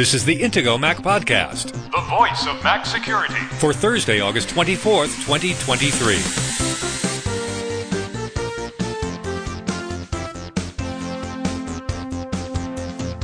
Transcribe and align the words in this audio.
This 0.00 0.14
is 0.14 0.24
the 0.24 0.40
Intego 0.40 0.80
Mac 0.80 0.96
Podcast 0.96 1.72
the 1.92 2.00
voice 2.08 2.46
of 2.46 2.64
Mac 2.64 2.86
security. 2.86 3.34
for 3.58 3.74
Thursday, 3.74 4.18
August 4.18 4.48
24th, 4.48 5.14
2023. 5.26 6.14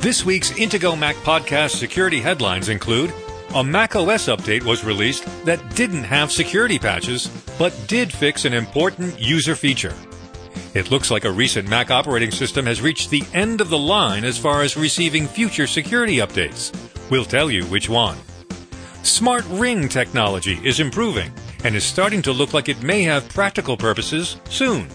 This 0.02 0.26
week's 0.26 0.50
Intego 0.50 0.98
Mac 0.98 1.16
Podcast 1.16 1.76
security 1.76 2.20
headlines 2.20 2.68
include 2.68 3.10
a 3.54 3.64
Mac 3.64 3.96
OS 3.96 4.26
update 4.26 4.62
was 4.62 4.84
released 4.84 5.24
that 5.46 5.74
didn't 5.74 6.04
have 6.04 6.30
security 6.30 6.78
patches, 6.78 7.28
but 7.58 7.74
did 7.86 8.12
fix 8.12 8.44
an 8.44 8.52
important 8.52 9.18
user 9.18 9.56
feature. 9.56 9.94
It 10.74 10.90
looks 10.90 11.10
like 11.10 11.24
a 11.24 11.30
recent 11.30 11.68
Mac 11.68 11.90
operating 11.90 12.30
system 12.30 12.66
has 12.66 12.82
reached 12.82 13.10
the 13.10 13.24
end 13.32 13.60
of 13.60 13.70
the 13.70 13.78
line 13.78 14.24
as 14.24 14.38
far 14.38 14.62
as 14.62 14.76
receiving 14.76 15.26
future 15.26 15.66
security 15.66 16.16
updates. 16.16 16.74
We'll 17.10 17.24
tell 17.24 17.50
you 17.50 17.64
which 17.66 17.88
one. 17.88 18.18
Smart 19.02 19.44
Ring 19.48 19.88
technology 19.88 20.60
is 20.64 20.80
improving 20.80 21.32
and 21.64 21.74
is 21.74 21.84
starting 21.84 22.22
to 22.22 22.32
look 22.32 22.52
like 22.52 22.68
it 22.68 22.82
may 22.82 23.02
have 23.02 23.28
practical 23.28 23.76
purposes 23.76 24.40
soon. 24.48 24.88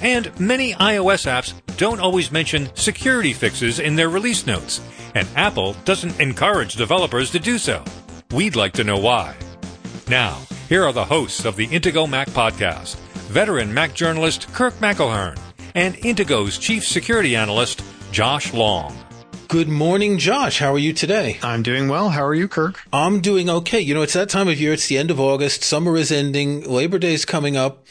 And 0.00 0.38
many 0.40 0.74
iOS 0.74 1.26
apps 1.26 1.54
don't 1.76 2.00
always 2.00 2.32
mention 2.32 2.74
security 2.74 3.32
fixes 3.32 3.78
in 3.78 3.96
their 3.96 4.08
release 4.08 4.46
notes, 4.46 4.80
and 5.14 5.28
Apple 5.36 5.74
doesn't 5.84 6.20
encourage 6.20 6.76
developers 6.76 7.30
to 7.30 7.38
do 7.38 7.58
so. 7.58 7.84
We'd 8.32 8.56
like 8.56 8.72
to 8.74 8.84
know 8.84 8.98
why. 8.98 9.36
Now, 10.08 10.38
here 10.68 10.84
are 10.84 10.92
the 10.92 11.04
hosts 11.04 11.44
of 11.44 11.56
the 11.56 11.68
Intego 11.68 12.08
Mac 12.08 12.28
podcast 12.30 12.96
veteran 13.32 13.72
Mac 13.72 13.94
journalist 13.94 14.52
Kirk 14.52 14.74
McElhearn 14.74 15.40
and 15.74 15.94
Intego's 15.96 16.58
chief 16.58 16.86
security 16.86 17.34
analyst 17.34 17.82
Josh 18.12 18.52
Long. 18.52 18.94
Good 19.48 19.70
morning, 19.70 20.18
Josh. 20.18 20.58
How 20.58 20.74
are 20.74 20.78
you 20.78 20.92
today? 20.92 21.38
I'm 21.42 21.62
doing 21.62 21.88
well. 21.88 22.10
How 22.10 22.26
are 22.26 22.34
you, 22.34 22.46
Kirk? 22.46 22.82
I'm 22.92 23.20
doing 23.20 23.48
okay. 23.48 23.80
You 23.80 23.94
know, 23.94 24.02
it's 24.02 24.12
that 24.12 24.28
time 24.28 24.48
of 24.48 24.60
year. 24.60 24.74
It's 24.74 24.86
the 24.86 24.98
end 24.98 25.10
of 25.10 25.18
August. 25.18 25.62
Summer 25.62 25.96
is 25.96 26.12
ending. 26.12 26.62
Labor 26.70 26.98
Day 26.98 27.14
is 27.14 27.24
coming 27.24 27.56
up. 27.56 27.86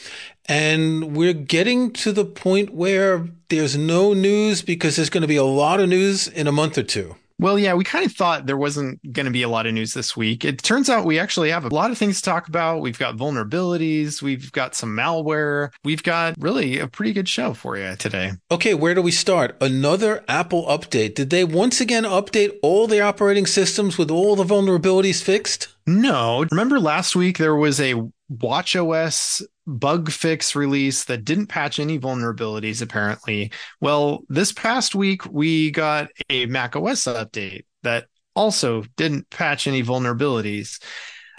And 0.46 1.16
we're 1.16 1.34
getting 1.34 1.92
to 1.94 2.12
the 2.12 2.26
point 2.26 2.76
where 2.76 3.28
there's 3.50 3.76
no 3.76 4.14
news 4.14 4.62
because 4.62 4.96
there's 4.96 5.10
going 5.10 5.22
to 5.22 5.28
be 5.28 5.38
a 5.38 5.44
lot 5.44 5.80
of 5.80 5.90
news 5.90 6.28
in 6.28 6.46
a 6.46 6.52
month 6.52 6.78
or 6.78 6.84
two. 6.84 7.16
Well, 7.42 7.58
yeah, 7.58 7.74
we 7.74 7.84
kind 7.84 8.06
of 8.06 8.12
thought 8.12 8.46
there 8.46 8.56
wasn't 8.56 9.02
going 9.14 9.26
to 9.26 9.32
be 9.32 9.42
a 9.42 9.50
lot 9.50 9.66
of 9.66 9.74
news 9.74 9.96
this 9.96 10.16
week. 10.16 10.46
It 10.46 10.62
turns 10.62 10.92
out 10.92 11.06
we 11.06 11.18
actually 11.18 11.50
have 11.50 11.66
a 11.66 11.74
lot 11.74 11.90
of 11.90 11.98
things 11.98 12.18
to 12.18 12.30
talk 12.30 12.48
about. 12.48 12.82
We've 12.82 13.00
got 13.00 13.18
vulnerabilities, 13.18 14.22
we've 14.22 14.52
got 14.52 14.76
some 14.76 14.96
malware, 14.96 15.72
we've 15.84 16.04
got 16.04 16.36
really 16.38 16.78
a 16.78 16.88
pretty 16.88 17.14
good 17.14 17.28
show 17.28 17.56
for 17.56 17.80
you 17.80 17.96
today. 17.96 18.34
Okay, 18.52 18.76
where 18.76 18.94
do 18.94 19.02
we 19.02 19.10
start? 19.10 19.58
Another 19.60 20.24
Apple 20.28 20.68
update. 20.68 21.16
Did 21.16 21.32
they 21.32 21.44
once 21.44 21.82
again 21.82 22.04
update 22.04 22.60
all 22.62 22.86
the 22.86 23.02
operating 23.02 23.48
systems 23.48 23.98
with 23.98 24.12
all 24.12 24.36
the 24.36 24.44
vulnerabilities 24.44 25.24
fixed? 25.24 25.70
No, 25.92 26.46
remember 26.50 26.80
last 26.80 27.16
week 27.16 27.38
there 27.38 27.56
was 27.56 27.80
a 27.82 27.96
WatchOS 28.32 29.44
bug 29.68 30.10
fix 30.10 30.56
release 30.56 31.04
that 31.06 31.26
didn't 31.26 31.48
patch 31.48 31.80
any 31.80 32.00
vulnerabilities, 32.00 32.82
apparently. 32.82 33.52
Well, 33.82 34.24
this 34.30 34.54
past 34.54 34.96
week 34.96 35.26
we 35.26 35.72
got 35.72 36.08
a 36.30 36.46
macOS 36.46 37.04
update 37.04 37.66
that 37.84 38.06
also 38.36 38.84
didn't 38.96 39.30
patch 39.30 39.68
any 39.68 39.84
vulnerabilities. 39.84 40.82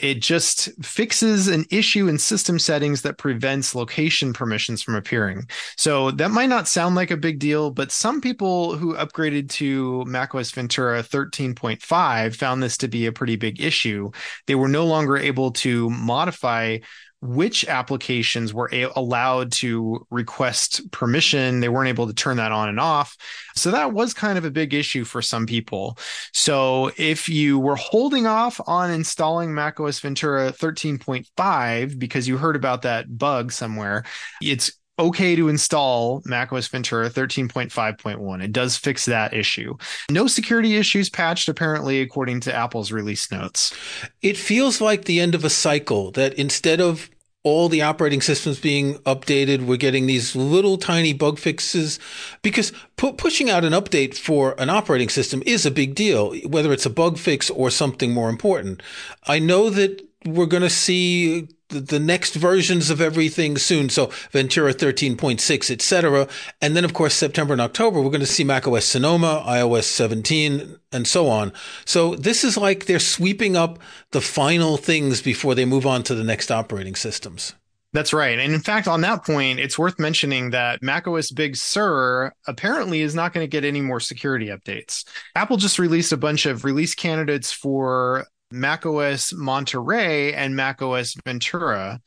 It 0.01 0.21
just 0.21 0.71
fixes 0.85 1.49
an 1.49 1.65
issue 1.71 2.09
in 2.09 2.19
system 2.19 2.59
settings 2.59 3.03
that 3.03 3.19
prevents 3.19 3.75
location 3.75 4.33
permissions 4.33 4.83
from 4.83 4.95
appearing. 4.95 5.49
So 5.77 6.11
that 6.13 6.31
might 6.31 6.49
not 6.49 6.69
sound 6.69 6.95
like 6.95 7.11
a 7.11 7.17
big 7.17 7.39
deal, 7.39 7.71
but 7.71 7.93
some 7.93 8.21
people 8.21 8.77
who 8.77 8.95
upgraded 8.95 9.49
to 9.51 10.05
macOS 10.07 10.51
Ventura 10.51 11.03
13.5 11.03 12.37
found 12.37 12.63
this 12.63 12.77
to 12.79 12.89
be 12.89 13.07
a 13.07 13.13
pretty 13.13 13.37
big 13.37 13.61
issue. 13.61 14.11
They 14.47 14.55
were 14.55 14.69
no 14.69 14.87
longer 14.87 15.17
able 15.17 15.53
to 15.53 15.89
modify 15.91 16.79
which 17.23 17.65
applications 17.67 18.53
were 18.53 18.69
a- 18.73 18.91
allowed 18.97 19.53
to 19.53 20.05
request 20.11 20.91
permission. 20.91 21.61
They 21.61 21.69
weren't 21.69 21.89
able 21.89 22.09
to 22.09 22.13
turn 22.13 22.37
that 22.39 22.51
on 22.51 22.69
and 22.69 22.81
off. 22.81 23.17
So 23.55 23.71
that 23.71 23.93
was 23.93 24.13
kind 24.13 24.37
of 24.37 24.45
a 24.45 24.51
big 24.51 24.75
issue 24.75 25.05
for 25.05 25.23
some 25.23 25.47
people. 25.47 25.97
So 26.33 26.91
if 26.97 27.29
you 27.29 27.61
were 27.61 27.77
holding 27.77 28.27
off 28.27 28.61
on 28.67 28.91
installing 28.91 29.55
macOS 29.55 30.01
Ventura 30.01 30.51
13.5 30.51 31.99
because 31.99 32.27
you 32.27 32.39
heard 32.39 32.57
about 32.57 32.83
that 32.83 33.17
bug 33.17 33.53
somewhere, 33.53 34.05
it's 34.43 34.73
okay 35.03 35.37
to 35.37 35.49
install 35.49 36.23
macOS 36.25 36.69
Ventura 36.69 37.11
13.5.1. 37.11 38.43
It 38.43 38.53
does 38.53 38.77
fix 38.77 39.05
that 39.07 39.35
issue. 39.35 39.77
No 40.11 40.27
security 40.27 40.77
issues 40.77 41.11
patched, 41.11 41.49
apparently, 41.49 42.01
according 42.01 42.41
to 42.41 42.55
Apple's 42.55 42.93
release 42.93 43.31
notes. 43.31 43.75
It 44.23 44.37
feels 44.37 44.81
like 44.81 45.05
the 45.05 45.21
end 45.21 45.35
of 45.35 45.45
a 45.45 45.51
cycle 45.51 46.11
that 46.13 46.35
instead 46.35 46.81
of 46.81 47.11
all 47.45 47.69
the 47.69 47.83
operating 47.83 48.21
systems 48.21 48.61
being 48.61 48.95
updated, 48.99 49.67
we're 49.67 49.77
getting 49.77 50.07
these 50.07 50.37
little 50.37 50.79
tiny 50.79 51.13
bug 51.13 51.39
fixes 51.39 51.99
because 52.43 52.73
pu- 52.97 53.15
pushing 53.15 53.51
out 53.51 53.65
an 53.65 53.73
update 53.73 54.17
for 54.17 54.55
an 54.59 54.71
operating 54.71 55.09
system 55.09 55.43
is 55.45 55.67
a 55.67 55.71
big 55.71 55.95
deal, 55.95 56.35
whether 56.47 56.73
it's 56.73 56.87
a 56.87 56.91
bug 56.91 57.19
fix 57.19 57.51
or 57.51 57.69
something 57.71 58.13
more 58.13 58.31
important. 58.31 58.81
I 59.27 59.41
know 59.41 59.71
that 59.71 60.01
we're 60.25 60.47
going 60.47 60.63
to 60.63 60.71
see 60.71 61.49
the, 61.81 61.99
next 61.99 62.35
versions 62.35 62.91
of 62.91 63.01
everything 63.01 63.57
soon. 63.59 63.89
So 63.89 64.07
Ventura 64.31 64.75
13.6, 64.75 65.71
etc. 65.71 66.29
And 66.61 66.77
then, 66.77 66.85
of 66.85 66.95
course, 66.95 67.15
September 67.15 67.53
and 67.55 67.61
October, 67.61 68.01
we're 68.01 68.11
going 68.11 68.21
to 68.21 68.27
see 68.27 68.45
macOS 68.45 68.85
Sonoma, 68.85 69.43
iOS 69.47 69.85
17, 69.85 70.77
and 70.93 71.07
so 71.07 71.29
on. 71.29 71.53
So 71.85 72.15
this 72.15 72.45
is 72.45 72.57
like 72.57 72.87
they're 72.87 72.99
sweeping 72.99 73.57
up 73.57 73.79
the 74.11 74.21
final 74.21 74.77
things 74.77 75.23
before 75.23 75.55
they 75.55 75.65
move 75.65 75.87
on 75.87 76.03
to 76.05 76.15
the 76.15 76.25
next 76.25 76.51
operating 76.51 76.95
systems. 76.95 77.55
That's 77.93 78.15
right. 78.15 78.39
And 78.39 78.55
in 78.55 78.61
fact, 78.61 78.89
on 78.89 79.03
that 79.03 79.25
point, 79.25 79.61
it's 79.61 79.79
worth 79.79 79.99
mentioning 79.99 80.51
that 80.51 80.83
macOS 80.83 81.31
Big 81.31 81.57
Sur 81.57 82.33
apparently 82.47 83.03
is 83.03 83.15
not 83.15 83.35
going 83.35 83.45
to 83.45 83.51
get 83.51 83.67
any 83.67 83.83
more 83.83 84.01
security 84.01 84.47
updates. 84.47 85.05
Apple 85.35 85.59
just 85.59 85.79
released 85.79 86.13
a 86.13 86.17
bunch 86.17 86.47
of 86.47 86.65
release 86.65 86.95
candidates 86.95 87.53
for 87.53 88.27
macOS 88.53 89.33
Monterey 89.33 90.33
and 90.35 90.55
macOS 90.57 91.17
Ventura, 91.25 92.01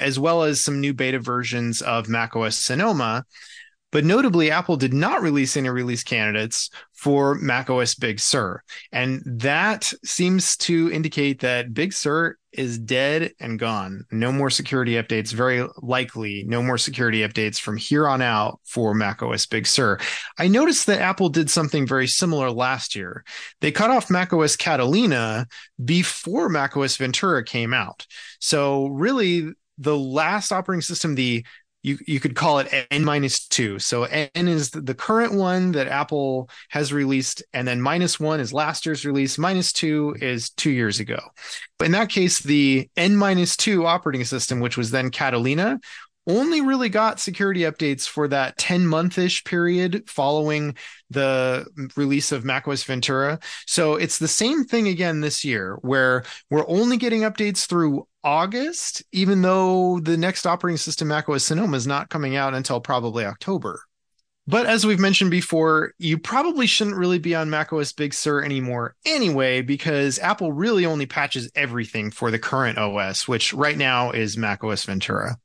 as 0.00 0.18
well 0.18 0.42
as 0.42 0.60
some 0.60 0.80
new 0.80 0.94
beta 0.94 1.18
versions 1.18 1.82
of 1.82 2.08
macOS 2.08 2.56
Sonoma. 2.56 3.24
But 3.92 4.04
notably, 4.04 4.50
Apple 4.50 4.76
did 4.76 4.92
not 4.92 5.22
release 5.22 5.56
any 5.56 5.68
release 5.68 6.02
candidates 6.02 6.68
for 7.04 7.34
macOS 7.34 7.94
Big 7.94 8.18
Sur. 8.18 8.62
And 8.90 9.22
that 9.26 9.92
seems 10.06 10.56
to 10.56 10.90
indicate 10.90 11.40
that 11.40 11.74
Big 11.74 11.92
Sur 11.92 12.38
is 12.50 12.78
dead 12.78 13.30
and 13.38 13.58
gone. 13.58 14.06
No 14.10 14.32
more 14.32 14.48
security 14.48 14.94
updates, 14.94 15.30
very 15.30 15.68
likely 15.82 16.44
no 16.46 16.62
more 16.62 16.78
security 16.78 17.18
updates 17.18 17.60
from 17.60 17.76
here 17.76 18.08
on 18.08 18.22
out 18.22 18.58
for 18.64 18.94
macOS 18.94 19.44
Big 19.44 19.66
Sur. 19.66 19.98
I 20.38 20.48
noticed 20.48 20.86
that 20.86 21.02
Apple 21.02 21.28
did 21.28 21.50
something 21.50 21.86
very 21.86 22.06
similar 22.06 22.50
last 22.50 22.96
year. 22.96 23.22
They 23.60 23.70
cut 23.70 23.90
off 23.90 24.08
macOS 24.08 24.56
Catalina 24.56 25.46
before 25.84 26.48
macOS 26.48 26.96
Ventura 26.96 27.44
came 27.44 27.74
out. 27.74 28.06
So 28.40 28.86
really 28.86 29.52
the 29.76 29.98
last 29.98 30.52
operating 30.52 30.80
system, 30.80 31.16
the 31.16 31.44
you 31.84 31.98
you 32.06 32.18
could 32.18 32.34
call 32.34 32.58
it 32.58 32.86
n 32.90 33.04
minus 33.04 33.46
two. 33.46 33.78
So 33.78 34.04
n 34.04 34.48
is 34.48 34.70
the 34.70 34.94
current 34.94 35.34
one 35.34 35.72
that 35.72 35.86
Apple 35.86 36.48
has 36.70 36.92
released, 36.92 37.44
and 37.52 37.68
then 37.68 37.80
minus 37.80 38.18
one 38.18 38.40
is 38.40 38.54
last 38.54 38.86
year's 38.86 39.04
release. 39.04 39.36
Minus 39.36 39.70
two 39.72 40.16
is 40.20 40.48
two 40.50 40.70
years 40.70 40.98
ago. 40.98 41.20
But 41.78 41.86
in 41.86 41.92
that 41.92 42.08
case, 42.08 42.40
the 42.40 42.88
n 42.96 43.16
minus 43.16 43.56
two 43.56 43.86
operating 43.86 44.24
system, 44.24 44.60
which 44.60 44.78
was 44.78 44.90
then 44.90 45.10
Catalina, 45.10 45.78
only 46.26 46.62
really 46.62 46.88
got 46.88 47.20
security 47.20 47.60
updates 47.60 48.08
for 48.08 48.28
that 48.28 48.56
10 48.56 48.86
month 48.86 49.18
ish 49.18 49.44
period 49.44 50.08
following 50.08 50.74
the 51.10 51.66
release 51.96 52.32
of 52.32 52.46
macOS 52.46 52.82
Ventura. 52.82 53.38
So 53.66 53.96
it's 53.96 54.18
the 54.18 54.26
same 54.26 54.64
thing 54.64 54.88
again 54.88 55.20
this 55.20 55.44
year, 55.44 55.76
where 55.82 56.24
we're 56.50 56.66
only 56.66 56.96
getting 56.96 57.20
updates 57.20 57.66
through 57.66 58.06
August, 58.24 59.02
even 59.12 59.42
though 59.42 60.00
the 60.00 60.16
next 60.16 60.46
operating 60.46 60.78
system, 60.78 61.08
macOS 61.08 61.44
Sonoma, 61.44 61.76
is 61.76 61.86
not 61.86 62.08
coming 62.08 62.34
out 62.34 62.54
until 62.54 62.80
probably 62.80 63.24
October. 63.24 63.82
But 64.46 64.66
as 64.66 64.84
we've 64.84 64.98
mentioned 64.98 65.30
before, 65.30 65.92
you 65.98 66.18
probably 66.18 66.66
shouldn't 66.66 66.96
really 66.96 67.18
be 67.18 67.34
on 67.34 67.48
macOS 67.48 67.92
Big 67.92 68.12
Sur 68.12 68.42
anymore 68.42 68.94
anyway, 69.06 69.62
because 69.62 70.18
Apple 70.18 70.52
really 70.52 70.84
only 70.84 71.06
patches 71.06 71.50
everything 71.54 72.10
for 72.10 72.30
the 72.30 72.38
current 72.38 72.76
OS, 72.76 73.28
which 73.28 73.54
right 73.54 73.76
now 73.76 74.10
is 74.10 74.36
macOS 74.36 74.84
Ventura. 74.84 75.38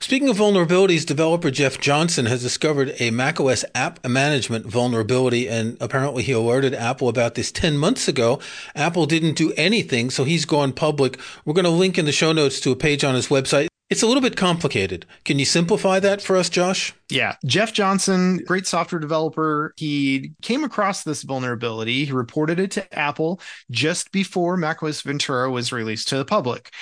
Speaking 0.00 0.28
of 0.28 0.36
vulnerabilities, 0.36 1.06
developer 1.06 1.50
Jeff 1.50 1.78
Johnson 1.80 2.26
has 2.26 2.42
discovered 2.42 2.94
a 2.98 3.10
macOS 3.10 3.64
app 3.74 4.06
management 4.06 4.66
vulnerability, 4.66 5.48
and 5.48 5.76
apparently 5.80 6.22
he 6.22 6.32
alerted 6.32 6.74
Apple 6.74 7.08
about 7.08 7.34
this 7.34 7.52
10 7.52 7.78
months 7.78 8.08
ago. 8.08 8.40
Apple 8.74 9.06
didn't 9.06 9.36
do 9.36 9.52
anything, 9.56 10.10
so 10.10 10.24
he's 10.24 10.44
gone 10.44 10.72
public. 10.72 11.18
We're 11.44 11.54
going 11.54 11.64
to 11.64 11.70
link 11.70 11.98
in 11.98 12.04
the 12.04 12.12
show 12.12 12.32
notes 12.32 12.60
to 12.60 12.70
a 12.70 12.76
page 12.76 13.04
on 13.04 13.14
his 13.14 13.28
website. 13.28 13.68
It's 13.88 14.02
a 14.02 14.06
little 14.08 14.22
bit 14.22 14.36
complicated. 14.36 15.06
Can 15.24 15.38
you 15.38 15.44
simplify 15.44 16.00
that 16.00 16.20
for 16.20 16.36
us, 16.36 16.48
Josh? 16.48 16.92
Yeah. 17.08 17.36
Jeff 17.44 17.72
Johnson, 17.72 18.38
great 18.38 18.66
software 18.66 18.98
developer. 18.98 19.72
He 19.76 20.32
came 20.42 20.64
across 20.64 21.04
this 21.04 21.22
vulnerability. 21.22 22.04
He 22.04 22.10
reported 22.10 22.58
it 22.58 22.72
to 22.72 22.98
Apple 22.98 23.40
just 23.70 24.10
before 24.10 24.56
macOS 24.56 25.02
Ventura 25.02 25.52
was 25.52 25.72
released 25.72 26.08
to 26.08 26.16
the 26.16 26.24
public. 26.24 26.72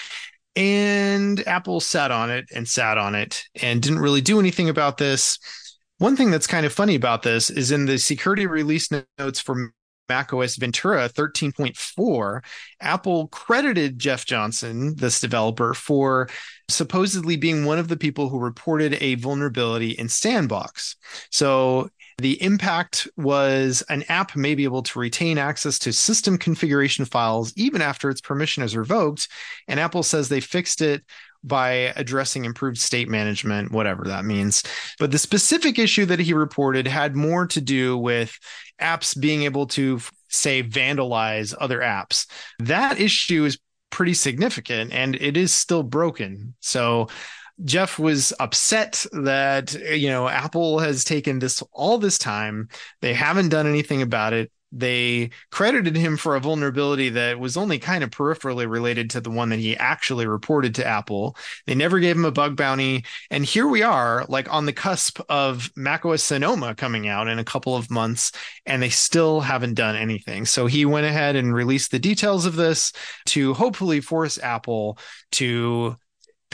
And 0.57 1.47
Apple 1.49 1.81
sat 1.81 2.11
on 2.11 2.31
it 2.31 2.47
and 2.55 2.69
sat 2.69 2.97
on 2.97 3.15
it 3.15 3.45
and 3.61 3.83
didn't 3.83 3.99
really 3.99 4.21
do 4.21 4.39
anything 4.39 4.69
about 4.69 4.99
this. 4.99 5.39
One 5.99 6.17
thing 6.17 6.31
that's 6.31 6.47
kind 6.47 6.67
of 6.67 6.73
funny 6.73 6.95
about 6.95 7.23
this 7.23 7.51
is 7.51 7.71
in 7.71 7.87
the 7.87 7.99
security 7.99 8.47
release 8.47 8.89
notes 9.19 9.41
for 9.41 9.73
macOS 10.09 10.57
Ventura 10.57 11.09
13.4, 11.09 12.45
Apple 12.81 13.29
credited 13.29 13.99
Jeff 13.99 14.27
Johnson, 14.27 14.95
this 14.97 15.21
developer, 15.21 15.75
for 15.75 16.29
supposedly 16.69 17.37
being 17.37 17.65
one 17.65 17.79
of 17.79 17.89
the 17.89 17.97
people 17.97 18.29
who 18.29 18.39
reported 18.39 18.95
a 19.01 19.15
vulnerability 19.17 19.91
in 19.91 20.09
Sandbox. 20.09 20.97
So 21.31 21.89
the 22.19 22.41
impact 22.43 23.09
was 23.17 23.83
an 23.89 24.05
app 24.09 24.37
may 24.37 24.55
be 24.55 24.65
able 24.65 24.83
to 24.85 24.99
retain 24.99 25.39
access 25.39 25.79
to 25.81 25.93
system 25.93 26.39
configuration 26.39 27.05
files 27.05 27.53
even 27.57 27.83
after 27.83 28.09
its 28.11 28.21
permission 28.21 28.63
is 28.63 28.77
revoked. 28.77 29.29
And 29.69 29.81
Apple 29.81 30.03
says 30.03 30.29
they 30.29 30.41
fixed 30.41 30.81
it 30.81 31.05
by 31.43 31.93
addressing 31.97 32.45
improved 32.45 32.79
state 32.79 33.09
management, 33.09 33.71
whatever 33.71 34.05
that 34.05 34.25
means. 34.25 34.63
But 34.99 35.11
the 35.11 35.19
specific 35.19 35.79
issue 35.79 36.07
that 36.07 36.21
he 36.21 36.33
reported 36.33 36.87
had 36.87 37.15
more 37.15 37.47
to 37.49 37.61
do 37.61 37.99
with 37.99 38.39
apps 38.81 39.19
being 39.19 39.43
able 39.43 39.67
to, 39.69 40.01
say, 40.29 40.63
vandalize 40.63 41.55
other 41.61 41.81
apps. 41.81 42.27
That 42.61 42.99
issue 42.99 43.45
is 43.45 43.59
pretty 43.91 44.15
significant 44.15 44.93
and 44.93 45.15
it 45.17 45.37
is 45.37 45.53
still 45.53 45.83
broken. 45.83 46.55
So 46.61 47.09
Jeff 47.63 47.99
was 47.99 48.33
upset 48.41 49.07
that 49.13 49.75
you 49.75 50.09
know 50.09 50.29
Apple 50.29 50.81
has 50.81 51.05
taken 51.05 51.39
this 51.39 51.63
all 51.73 51.99
this 51.99 52.19
time. 52.19 52.69
They 53.01 53.15
haven't 53.15 53.51
done 53.51 53.67
anything 53.67 54.03
about 54.03 54.33
it. 54.33 54.51
They 54.77 55.31
credited 55.53 55.95
him 55.95 56.17
for 56.17 56.35
a 56.35 56.41
vulnerability 56.41 57.09
that 57.11 57.39
was 57.39 57.57
only 57.57 57.79
kind 57.79 58.03
of 58.03 58.11
peripherally 58.11 58.69
related 58.69 59.09
to 59.11 59.21
the 59.21 59.31
one 59.31 59.51
that 59.51 59.61
he 59.61 59.77
actually 59.77 60.27
reported 60.27 60.75
to 60.75 60.87
Apple. 60.87 61.37
They 61.67 61.77
never 61.77 62.01
gave 62.01 62.17
him 62.17 62.25
a 62.25 62.33
bug 62.33 62.57
bounty. 62.57 63.05
And 63.31 63.45
here 63.45 63.69
we 63.69 63.83
are, 63.83 64.27
like 64.29 64.53
on 64.53 64.67
the 64.67 64.73
cusp 64.73 65.21
of 65.29 65.71
macOS 65.77 66.25
Sonoma 66.25 66.75
coming 66.75 67.07
out 67.07 67.29
in 67.29 67.39
a 67.39 67.45
couple 67.45 67.77
of 67.77 67.89
months, 67.89 68.33
and 68.67 68.83
they 68.83 68.89
still 68.89 69.41
haven't 69.41 69.75
done 69.75 69.95
anything. 69.95 70.45
So 70.45 70.67
he 70.67 70.85
went 70.85 71.07
ahead 71.07 71.37
and 71.37 71.55
released 71.55 71.93
the 71.93 72.01
details 72.01 72.45
of 72.45 72.57
this 72.57 72.93
to 73.27 73.55
hopefully 73.55 74.01
force 74.01 74.39
Apple 74.39 74.99
to 75.33 75.95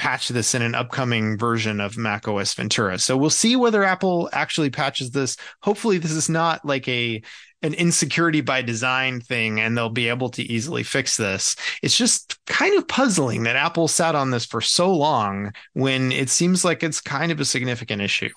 patch 0.00 0.29
this 0.29 0.55
in 0.55 0.62
an 0.62 0.75
upcoming 0.75 1.37
version 1.37 1.79
of 1.79 1.99
Mac 1.99 2.26
OS 2.26 2.55
Ventura. 2.55 2.99
So 2.99 3.19
we'll 3.19 3.29
see 3.29 3.55
whether 3.55 3.85
Apple 3.85 4.31
actually 4.32 4.70
patches 4.70 5.11
this. 5.11 5.37
Hopefully 5.62 5.99
this 5.99 6.12
is 6.12 6.31
not 6.31 6.64
like 6.64 6.88
a 6.88 7.20
an 7.62 7.75
insecurity 7.75 8.41
by 8.41 8.62
design 8.62 9.20
thing 9.20 9.61
and 9.61 9.76
they'll 9.76 9.91
be 9.91 10.08
able 10.08 10.31
to 10.31 10.43
easily 10.43 10.82
fix 10.82 11.19
this. 11.19 11.55
It's 11.82 11.99
just 11.99 12.43
kind 12.47 12.79
of 12.79 12.88
puzzling 12.88 13.43
that 13.43 13.56
Apple 13.56 13.88
sat 13.88 14.14
on 14.14 14.31
this 14.31 14.47
for 14.47 14.62
so 14.62 14.91
long 14.91 15.52
when 15.75 16.12
it 16.12 16.31
seems 16.31 16.64
like 16.64 16.82
it's 16.82 17.03
kind 17.03 17.31
of 17.31 17.38
a 17.38 17.44
significant 17.44 18.00
issue. 18.00 18.31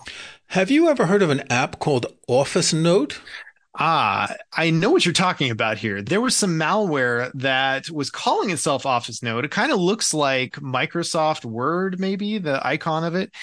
Have 0.47 0.69
you 0.69 0.89
ever 0.89 1.05
heard 1.05 1.21
of 1.21 1.29
an 1.29 1.49
app 1.49 1.79
called 1.79 2.07
OfficeNote? 2.27 3.17
Ah, 3.75 4.31
I 4.55 4.69
know 4.69 4.91
what 4.91 5.03
you're 5.03 5.13
talking 5.13 5.49
about 5.49 5.79
here. 5.79 6.01
There 6.01 6.21
was 6.21 6.35
some 6.35 6.59
malware 6.59 7.31
that 7.33 7.89
was 7.89 8.11
calling 8.11 8.51
itself 8.51 8.83
OfficeNote. 8.83 9.45
It 9.45 9.51
kind 9.51 9.71
of 9.71 9.79
looks 9.79 10.13
like 10.13 10.53
Microsoft 10.57 11.43
Word, 11.43 11.99
maybe 11.99 12.37
the 12.37 12.65
icon 12.65 13.03
of 13.03 13.15
it. 13.15 13.33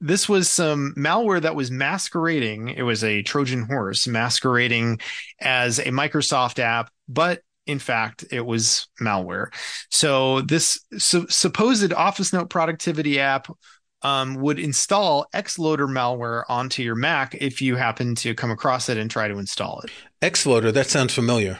This 0.00 0.28
was 0.28 0.48
some 0.50 0.92
malware 0.98 1.40
that 1.40 1.54
was 1.54 1.70
masquerading. 1.70 2.70
It 2.70 2.82
was 2.82 3.04
a 3.04 3.22
Trojan 3.22 3.62
horse 3.62 4.08
masquerading 4.08 4.98
as 5.40 5.78
a 5.78 5.86
Microsoft 5.86 6.58
app, 6.58 6.90
but 7.08 7.42
in 7.66 7.78
fact, 7.78 8.24
it 8.30 8.44
was 8.44 8.88
malware. 9.00 9.48
So 9.90 10.40
this 10.42 10.80
su- 10.98 11.28
supposed 11.28 11.90
OfficeNote 11.90 12.50
productivity 12.50 13.20
app 13.20 13.48
um, 14.02 14.36
would 14.36 14.58
install 14.58 15.26
Xloader 15.34 15.88
malware 15.88 16.44
onto 16.48 16.82
your 16.82 16.94
Mac 16.94 17.34
if 17.34 17.60
you 17.60 17.76
happen 17.76 18.14
to 18.16 18.34
come 18.34 18.50
across 18.50 18.88
it 18.88 18.98
and 18.98 19.10
try 19.10 19.28
to 19.28 19.38
install 19.38 19.80
it. 19.80 19.90
Xloader, 20.22 20.72
that 20.72 20.86
sounds 20.86 21.14
familiar. 21.14 21.58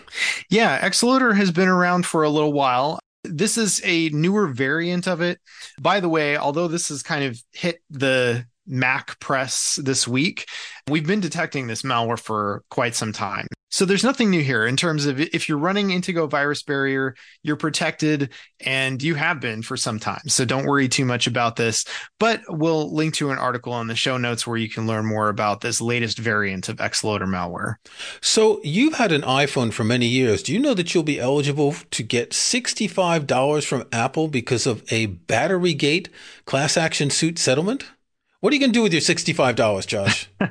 Yeah, 0.50 0.86
Xloader 0.88 1.36
has 1.36 1.50
been 1.50 1.68
around 1.68 2.06
for 2.06 2.22
a 2.22 2.30
little 2.30 2.52
while. 2.52 2.98
This 3.24 3.58
is 3.58 3.80
a 3.84 4.08
newer 4.10 4.48
variant 4.48 5.08
of 5.08 5.20
it. 5.20 5.40
By 5.80 6.00
the 6.00 6.08
way, 6.08 6.36
although 6.36 6.68
this 6.68 6.88
has 6.88 7.02
kind 7.02 7.24
of 7.24 7.42
hit 7.52 7.80
the 7.90 8.46
Mac 8.66 9.18
press 9.20 9.78
this 9.82 10.06
week, 10.06 10.48
we've 10.88 11.06
been 11.06 11.20
detecting 11.20 11.66
this 11.66 11.82
malware 11.82 12.18
for 12.18 12.62
quite 12.70 12.94
some 12.94 13.12
time. 13.12 13.46
So 13.76 13.84
there's 13.84 14.04
nothing 14.04 14.30
new 14.30 14.42
here 14.42 14.64
in 14.64 14.76
terms 14.76 15.04
of 15.04 15.20
if 15.20 15.48
you're 15.50 15.58
running 15.58 15.88
Intego 15.88 16.30
VirusBarrier, 16.30 17.12
you're 17.42 17.56
protected 17.56 18.30
and 18.64 19.02
you 19.02 19.16
have 19.16 19.38
been 19.38 19.60
for 19.60 19.76
some 19.76 19.98
time. 19.98 20.28
So 20.28 20.46
don't 20.46 20.64
worry 20.64 20.88
too 20.88 21.04
much 21.04 21.26
about 21.26 21.56
this, 21.56 21.84
but 22.18 22.40
we'll 22.48 22.94
link 22.94 23.12
to 23.14 23.30
an 23.32 23.38
article 23.38 23.74
on 23.74 23.88
the 23.88 23.94
show 23.94 24.16
notes 24.16 24.46
where 24.46 24.56
you 24.56 24.70
can 24.70 24.86
learn 24.86 25.04
more 25.04 25.28
about 25.28 25.60
this 25.60 25.82
latest 25.82 26.18
variant 26.18 26.70
of 26.70 26.76
Xloader 26.76 27.26
malware. 27.26 27.74
So 28.22 28.60
you've 28.64 28.94
had 28.94 29.12
an 29.12 29.20
iPhone 29.20 29.74
for 29.74 29.84
many 29.84 30.06
years. 30.06 30.42
Do 30.42 30.54
you 30.54 30.58
know 30.58 30.72
that 30.72 30.94
you'll 30.94 31.02
be 31.02 31.20
eligible 31.20 31.74
to 31.90 32.02
get 32.02 32.30
$65 32.30 33.66
from 33.66 33.84
Apple 33.92 34.28
because 34.28 34.66
of 34.66 34.84
a 34.90 35.08
Batterygate 35.08 36.08
class 36.46 36.78
action 36.78 37.10
suit 37.10 37.38
settlement? 37.38 37.84
What 38.46 38.52
are 38.52 38.54
you 38.54 38.60
going 38.60 38.70
to 38.70 38.78
do 38.78 38.82
with 38.84 38.92
your 38.92 39.02
$65, 39.02 39.86
Josh? 39.88 40.30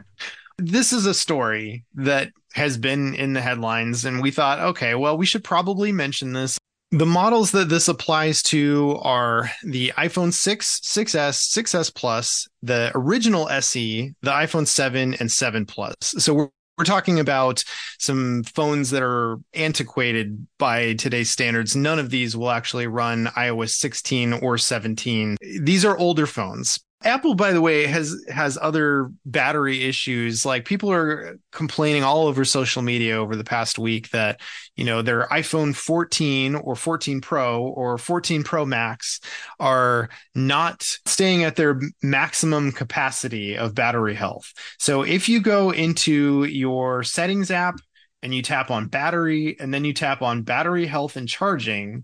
this 0.57 0.91
is 0.91 1.05
a 1.05 1.13
story 1.13 1.85
that 1.93 2.29
has 2.53 2.77
been 2.77 3.15
in 3.15 3.31
the 3.31 3.39
headlines, 3.39 4.03
and 4.03 4.21
we 4.21 4.31
thought, 4.31 4.59
okay, 4.59 4.95
well, 4.95 5.17
we 5.17 5.25
should 5.25 5.45
probably 5.45 5.93
mention 5.93 6.33
this. 6.33 6.57
The 6.91 7.05
models 7.05 7.51
that 7.51 7.69
this 7.69 7.87
applies 7.87 8.43
to 8.43 8.99
are 9.01 9.49
the 9.63 9.93
iPhone 9.97 10.33
6, 10.33 10.81
6S, 10.81 11.57
6S 11.57 11.95
Plus, 11.95 12.49
the 12.61 12.91
original 12.95 13.47
SE, 13.47 14.13
the 14.21 14.31
iPhone 14.31 14.67
7, 14.67 15.13
and 15.13 15.31
7 15.31 15.65
Plus. 15.65 15.95
So 16.01 16.33
we're 16.33 16.49
we're 16.77 16.83
talking 16.83 17.21
about 17.21 17.63
some 17.99 18.43
phones 18.43 18.89
that 18.89 19.01
are 19.01 19.37
antiquated 19.53 20.45
by 20.59 20.93
today's 20.95 21.29
standards. 21.29 21.73
None 21.73 21.99
of 21.99 22.09
these 22.09 22.35
will 22.35 22.51
actually 22.51 22.87
run 22.87 23.27
iOS 23.27 23.69
16 23.69 24.33
or 24.33 24.57
17. 24.57 25.37
These 25.61 25.85
are 25.85 25.97
older 25.97 26.27
phones. 26.27 26.81
Apple, 27.05 27.35
by 27.35 27.53
the 27.53 27.61
way, 27.61 27.85
has 27.85 28.25
has 28.29 28.57
other 28.59 29.11
battery 29.25 29.83
issues. 29.83 30.43
Like 30.43 30.65
people 30.65 30.91
are 30.91 31.37
complaining 31.51 32.03
all 32.03 32.25
over 32.25 32.43
social 32.43 32.81
media 32.81 33.15
over 33.15 33.35
the 33.35 33.43
past 33.43 33.77
week 33.77 34.09
that 34.09 34.41
you 34.75 34.83
know 34.83 35.03
their 35.03 35.27
iPhone 35.27 35.75
14 35.75 36.55
or 36.55 36.75
14 36.75 37.21
Pro 37.21 37.61
or 37.61 37.99
14 37.99 38.43
Pro 38.43 38.65
Max 38.65 39.21
are 39.59 40.09
not 40.33 40.81
staying 41.05 41.43
at 41.43 41.55
their 41.55 41.79
maximum 42.01 42.71
capacity 42.71 43.55
of 43.55 43.75
battery 43.75 44.15
health. 44.15 44.51
So 44.79 45.03
if 45.03 45.29
you 45.29 45.39
go 45.39 45.69
into 45.71 46.45
your 46.45 47.03
settings 47.03 47.51
app 47.51 47.75
and 48.23 48.33
you 48.33 48.41
tap 48.41 48.71
on 48.71 48.87
battery 48.87 49.55
and 49.59 49.71
then 49.71 49.85
you 49.85 49.93
tap 49.93 50.23
on 50.23 50.41
battery 50.41 50.87
health 50.87 51.17
and 51.17 51.29
charging, 51.29 52.03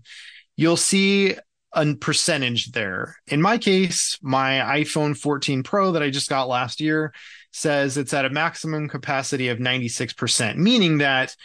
you'll 0.56 0.76
see 0.76 1.34
a 1.74 1.94
percentage 1.94 2.72
there. 2.72 3.16
In 3.26 3.40
my 3.40 3.58
case, 3.58 4.18
my 4.22 4.60
iPhone 4.80 5.16
14 5.16 5.62
Pro 5.62 5.92
that 5.92 6.02
I 6.02 6.10
just 6.10 6.28
got 6.28 6.48
last 6.48 6.80
year 6.80 7.12
says 7.52 7.96
it's 7.96 8.14
at 8.14 8.24
a 8.24 8.30
maximum 8.30 8.88
capacity 8.88 9.48
of 9.48 9.58
96%, 9.58 10.56
meaning 10.56 10.98
that 10.98 11.36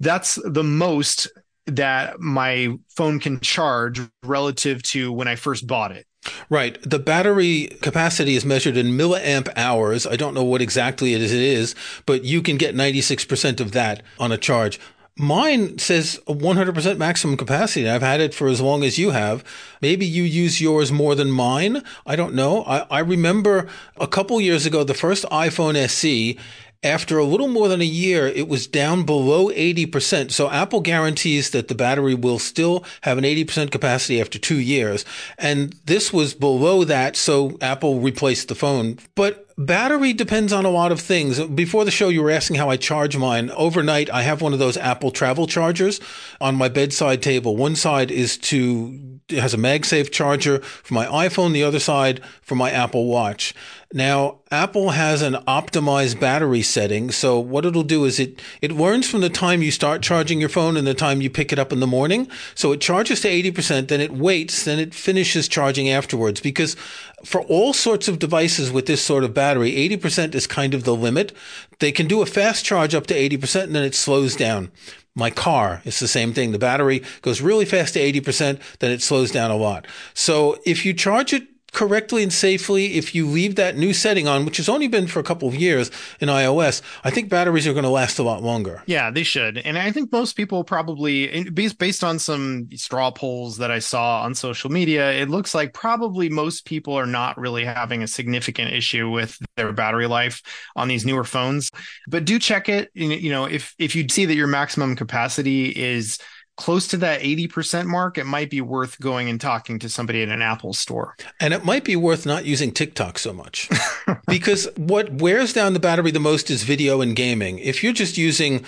that's 0.00 0.38
the 0.44 0.64
most 0.64 1.28
that 1.66 2.20
my 2.20 2.74
phone 2.96 3.20
can 3.20 3.40
charge 3.40 4.00
relative 4.24 4.82
to 4.82 5.12
when 5.12 5.28
I 5.28 5.36
first 5.36 5.66
bought 5.66 5.92
it. 5.92 6.06
Right. 6.48 6.78
The 6.82 6.98
battery 6.98 7.76
capacity 7.82 8.36
is 8.36 8.44
measured 8.44 8.76
in 8.76 8.96
milliamp 8.96 9.48
hours. 9.56 10.06
I 10.06 10.16
don't 10.16 10.34
know 10.34 10.44
what 10.44 10.62
exactly 10.62 11.14
it 11.14 11.20
is, 11.20 11.74
but 12.06 12.24
you 12.24 12.42
can 12.42 12.56
get 12.56 12.74
96% 12.74 13.60
of 13.60 13.72
that 13.72 14.02
on 14.18 14.30
a 14.30 14.38
charge. 14.38 14.78
Mine 15.16 15.78
says 15.78 16.18
100% 16.26 16.96
maximum 16.96 17.36
capacity. 17.36 17.88
I've 17.88 18.02
had 18.02 18.20
it 18.20 18.32
for 18.32 18.48
as 18.48 18.62
long 18.62 18.82
as 18.82 18.98
you 18.98 19.10
have. 19.10 19.44
Maybe 19.82 20.06
you 20.06 20.22
use 20.22 20.60
yours 20.60 20.90
more 20.90 21.14
than 21.14 21.30
mine. 21.30 21.82
I 22.06 22.16
don't 22.16 22.34
know. 22.34 22.64
I, 22.64 22.86
I 22.90 23.00
remember 23.00 23.68
a 23.98 24.06
couple 24.06 24.40
years 24.40 24.64
ago, 24.64 24.84
the 24.84 24.94
first 24.94 25.24
iPhone 25.24 25.76
SE, 25.76 26.38
after 26.82 27.18
a 27.18 27.24
little 27.24 27.48
more 27.48 27.68
than 27.68 27.80
a 27.80 27.84
year, 27.84 28.26
it 28.26 28.48
was 28.48 28.66
down 28.66 29.04
below 29.04 29.48
80%. 29.48 30.32
So 30.32 30.50
Apple 30.50 30.80
guarantees 30.80 31.50
that 31.50 31.68
the 31.68 31.74
battery 31.74 32.14
will 32.14 32.38
still 32.38 32.84
have 33.02 33.18
an 33.18 33.24
80% 33.24 33.70
capacity 33.70 34.20
after 34.20 34.38
two 34.38 34.58
years. 34.58 35.04
And 35.38 35.74
this 35.84 36.12
was 36.12 36.34
below 36.34 36.84
that. 36.84 37.16
So 37.16 37.56
Apple 37.60 38.00
replaced 38.00 38.48
the 38.48 38.54
phone. 38.54 38.98
But 39.14 39.51
battery 39.66 40.12
depends 40.12 40.52
on 40.52 40.64
a 40.64 40.70
lot 40.70 40.92
of 40.92 41.00
things. 41.00 41.40
Before 41.40 41.84
the 41.84 41.90
show, 41.90 42.08
you 42.08 42.22
were 42.22 42.30
asking 42.30 42.56
how 42.56 42.70
I 42.70 42.76
charge 42.76 43.16
mine. 43.16 43.50
Overnight, 43.50 44.10
I 44.10 44.22
have 44.22 44.42
one 44.42 44.52
of 44.52 44.58
those 44.58 44.76
Apple 44.76 45.10
travel 45.10 45.46
chargers 45.46 46.00
on 46.40 46.54
my 46.54 46.68
bedside 46.68 47.22
table. 47.22 47.56
One 47.56 47.76
side 47.76 48.10
is 48.10 48.36
to, 48.38 49.11
has 49.38 49.54
a 49.54 49.58
MagSafe 49.58 50.10
charger 50.10 50.60
for 50.60 50.94
my 50.94 51.06
iPhone. 51.06 51.52
The 51.52 51.62
other 51.62 51.80
side 51.80 52.20
for 52.40 52.54
my 52.54 52.70
Apple 52.70 53.06
Watch. 53.06 53.54
Now, 53.94 54.38
Apple 54.50 54.90
has 54.90 55.20
an 55.20 55.34
optimized 55.46 56.18
battery 56.18 56.62
setting. 56.62 57.10
So 57.10 57.38
what 57.38 57.66
it'll 57.66 57.82
do 57.82 58.06
is 58.06 58.18
it, 58.18 58.40
it 58.62 58.72
learns 58.72 59.08
from 59.08 59.20
the 59.20 59.28
time 59.28 59.62
you 59.62 59.70
start 59.70 60.02
charging 60.02 60.40
your 60.40 60.48
phone 60.48 60.78
and 60.78 60.86
the 60.86 60.94
time 60.94 61.20
you 61.20 61.28
pick 61.28 61.52
it 61.52 61.58
up 61.58 61.72
in 61.72 61.80
the 61.80 61.86
morning. 61.86 62.28
So 62.54 62.72
it 62.72 62.80
charges 62.80 63.20
to 63.20 63.28
80%, 63.28 63.88
then 63.88 64.00
it 64.00 64.12
waits, 64.12 64.64
then 64.64 64.78
it 64.78 64.94
finishes 64.94 65.46
charging 65.46 65.90
afterwards. 65.90 66.40
Because 66.40 66.74
for 67.22 67.42
all 67.42 67.74
sorts 67.74 68.08
of 68.08 68.18
devices 68.18 68.70
with 68.72 68.86
this 68.86 69.04
sort 69.04 69.24
of 69.24 69.34
battery, 69.34 69.72
80% 69.72 70.34
is 70.34 70.46
kind 70.46 70.72
of 70.72 70.84
the 70.84 70.96
limit. 70.96 71.32
They 71.78 71.92
can 71.92 72.06
do 72.06 72.22
a 72.22 72.26
fast 72.26 72.64
charge 72.64 72.94
up 72.94 73.06
to 73.08 73.14
80% 73.14 73.64
and 73.64 73.74
then 73.74 73.84
it 73.84 73.94
slows 73.94 74.36
down. 74.36 74.70
My 75.14 75.30
car, 75.30 75.82
it's 75.84 76.00
the 76.00 76.08
same 76.08 76.32
thing. 76.32 76.52
The 76.52 76.58
battery 76.58 77.02
goes 77.20 77.42
really 77.42 77.66
fast 77.66 77.94
to 77.94 78.00
80%, 78.00 78.60
then 78.78 78.90
it 78.90 79.02
slows 79.02 79.30
down 79.30 79.50
a 79.50 79.56
lot. 79.56 79.86
So 80.14 80.58
if 80.64 80.86
you 80.86 80.94
charge 80.94 81.34
it 81.34 81.46
correctly 81.72 82.22
and 82.22 82.32
safely, 82.32 82.94
if 82.94 83.14
you 83.14 83.26
leave 83.26 83.56
that 83.56 83.76
new 83.76 83.92
setting 83.92 84.28
on, 84.28 84.44
which 84.44 84.58
has 84.58 84.68
only 84.68 84.88
been 84.88 85.06
for 85.06 85.20
a 85.20 85.22
couple 85.22 85.48
of 85.48 85.54
years 85.54 85.90
in 86.20 86.28
iOS, 86.28 86.82
I 87.02 87.10
think 87.10 87.30
batteries 87.30 87.66
are 87.66 87.72
going 87.72 87.84
to 87.84 87.88
last 87.90 88.18
a 88.18 88.22
lot 88.22 88.42
longer. 88.42 88.82
Yeah, 88.86 89.10
they 89.10 89.22
should. 89.22 89.58
And 89.58 89.78
I 89.78 89.90
think 89.90 90.12
most 90.12 90.36
people 90.36 90.64
probably, 90.64 91.48
based, 91.50 91.78
based 91.78 92.04
on 92.04 92.18
some 92.18 92.68
straw 92.74 93.10
polls 93.10 93.56
that 93.56 93.70
I 93.70 93.78
saw 93.78 94.22
on 94.22 94.34
social 94.34 94.70
media, 94.70 95.12
it 95.12 95.30
looks 95.30 95.54
like 95.54 95.72
probably 95.72 96.28
most 96.28 96.66
people 96.66 96.94
are 96.94 97.06
not 97.06 97.38
really 97.38 97.64
having 97.64 98.02
a 98.02 98.08
significant 98.08 98.72
issue 98.72 99.10
with 99.10 99.38
their 99.56 99.72
battery 99.72 100.06
life 100.06 100.42
on 100.76 100.88
these 100.88 101.06
newer 101.06 101.24
phones. 101.24 101.70
But 102.06 102.24
do 102.26 102.38
check 102.38 102.68
it. 102.68 102.90
You 102.94 103.30
know, 103.30 103.46
if, 103.46 103.74
if 103.78 103.96
you 103.96 104.06
see 104.08 104.26
that 104.26 104.34
your 104.34 104.46
maximum 104.46 104.94
capacity 104.94 105.68
is 105.68 106.18
close 106.56 106.86
to 106.88 106.96
that 106.98 107.20
80% 107.20 107.86
mark, 107.86 108.18
it 108.18 108.26
might 108.26 108.50
be 108.50 108.60
worth 108.60 109.00
going 109.00 109.28
and 109.28 109.40
talking 109.40 109.78
to 109.80 109.88
somebody 109.88 110.22
in 110.22 110.30
an 110.30 110.42
Apple 110.42 110.72
store. 110.72 111.16
And 111.40 111.54
it 111.54 111.64
might 111.64 111.84
be 111.84 111.96
worth 111.96 112.26
not 112.26 112.44
using 112.44 112.72
TikTok 112.72 113.18
so 113.18 113.32
much 113.32 113.68
because 114.28 114.68
what 114.76 115.12
wears 115.14 115.52
down 115.52 115.72
the 115.72 115.80
battery 115.80 116.10
the 116.10 116.20
most 116.20 116.50
is 116.50 116.62
video 116.62 117.00
and 117.00 117.16
gaming. 117.16 117.58
If 117.58 117.82
you're 117.82 117.92
just 117.92 118.18
using 118.18 118.64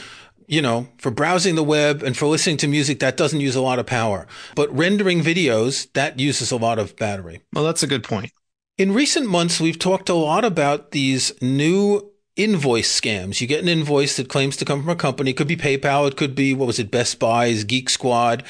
you 0.47 0.61
know, 0.61 0.87
for 0.99 1.11
browsing 1.11 1.55
the 1.55 1.65
web 1.65 2.03
and 2.03 2.17
for 2.17 2.27
listening 2.27 2.59
to 2.59 2.69
music, 2.69 3.01
that 3.01 3.17
doesn't 3.17 3.41
use 3.41 3.57
a 3.57 3.63
lot 3.63 3.79
of 3.79 3.87
power. 3.87 4.27
But 4.55 4.75
rendering 4.77 5.23
videos, 5.23 5.91
that 5.95 6.21
uses 6.21 6.51
a 6.51 6.57
lot 6.57 6.79
of 6.79 6.97
battery. 6.97 7.41
Well, 7.55 7.65
that's 7.65 7.83
a 7.83 7.87
good 7.87 8.05
point. 8.05 8.31
In 8.77 8.93
recent 8.93 9.29
months, 9.29 9.61
we've 9.61 9.79
talked 9.79 10.09
a 10.09 10.15
lot 10.15 10.45
about 10.45 10.91
these 10.91 11.33
new 11.41 12.11
invoice 12.37 13.01
scams. 13.01 13.41
You 13.41 13.47
get 13.47 13.63
an 13.63 13.69
invoice 13.69 14.17
that 14.17 14.29
claims 14.29 14.57
to 14.57 14.65
come 14.65 14.81
from 14.81 14.91
a 14.91 14.97
company. 14.97 15.31
It 15.31 15.37
could 15.37 15.49
be 15.49 15.57
PayPal. 15.57 16.09
It 16.09 16.17
could 16.17 16.35
be, 16.35 16.55
what 16.55 16.67
was 16.67 16.79
it, 16.79 16.91
Best 16.91 17.19
Buy's, 17.19 17.65
Geek 17.65 17.89
Squad. 17.89 18.43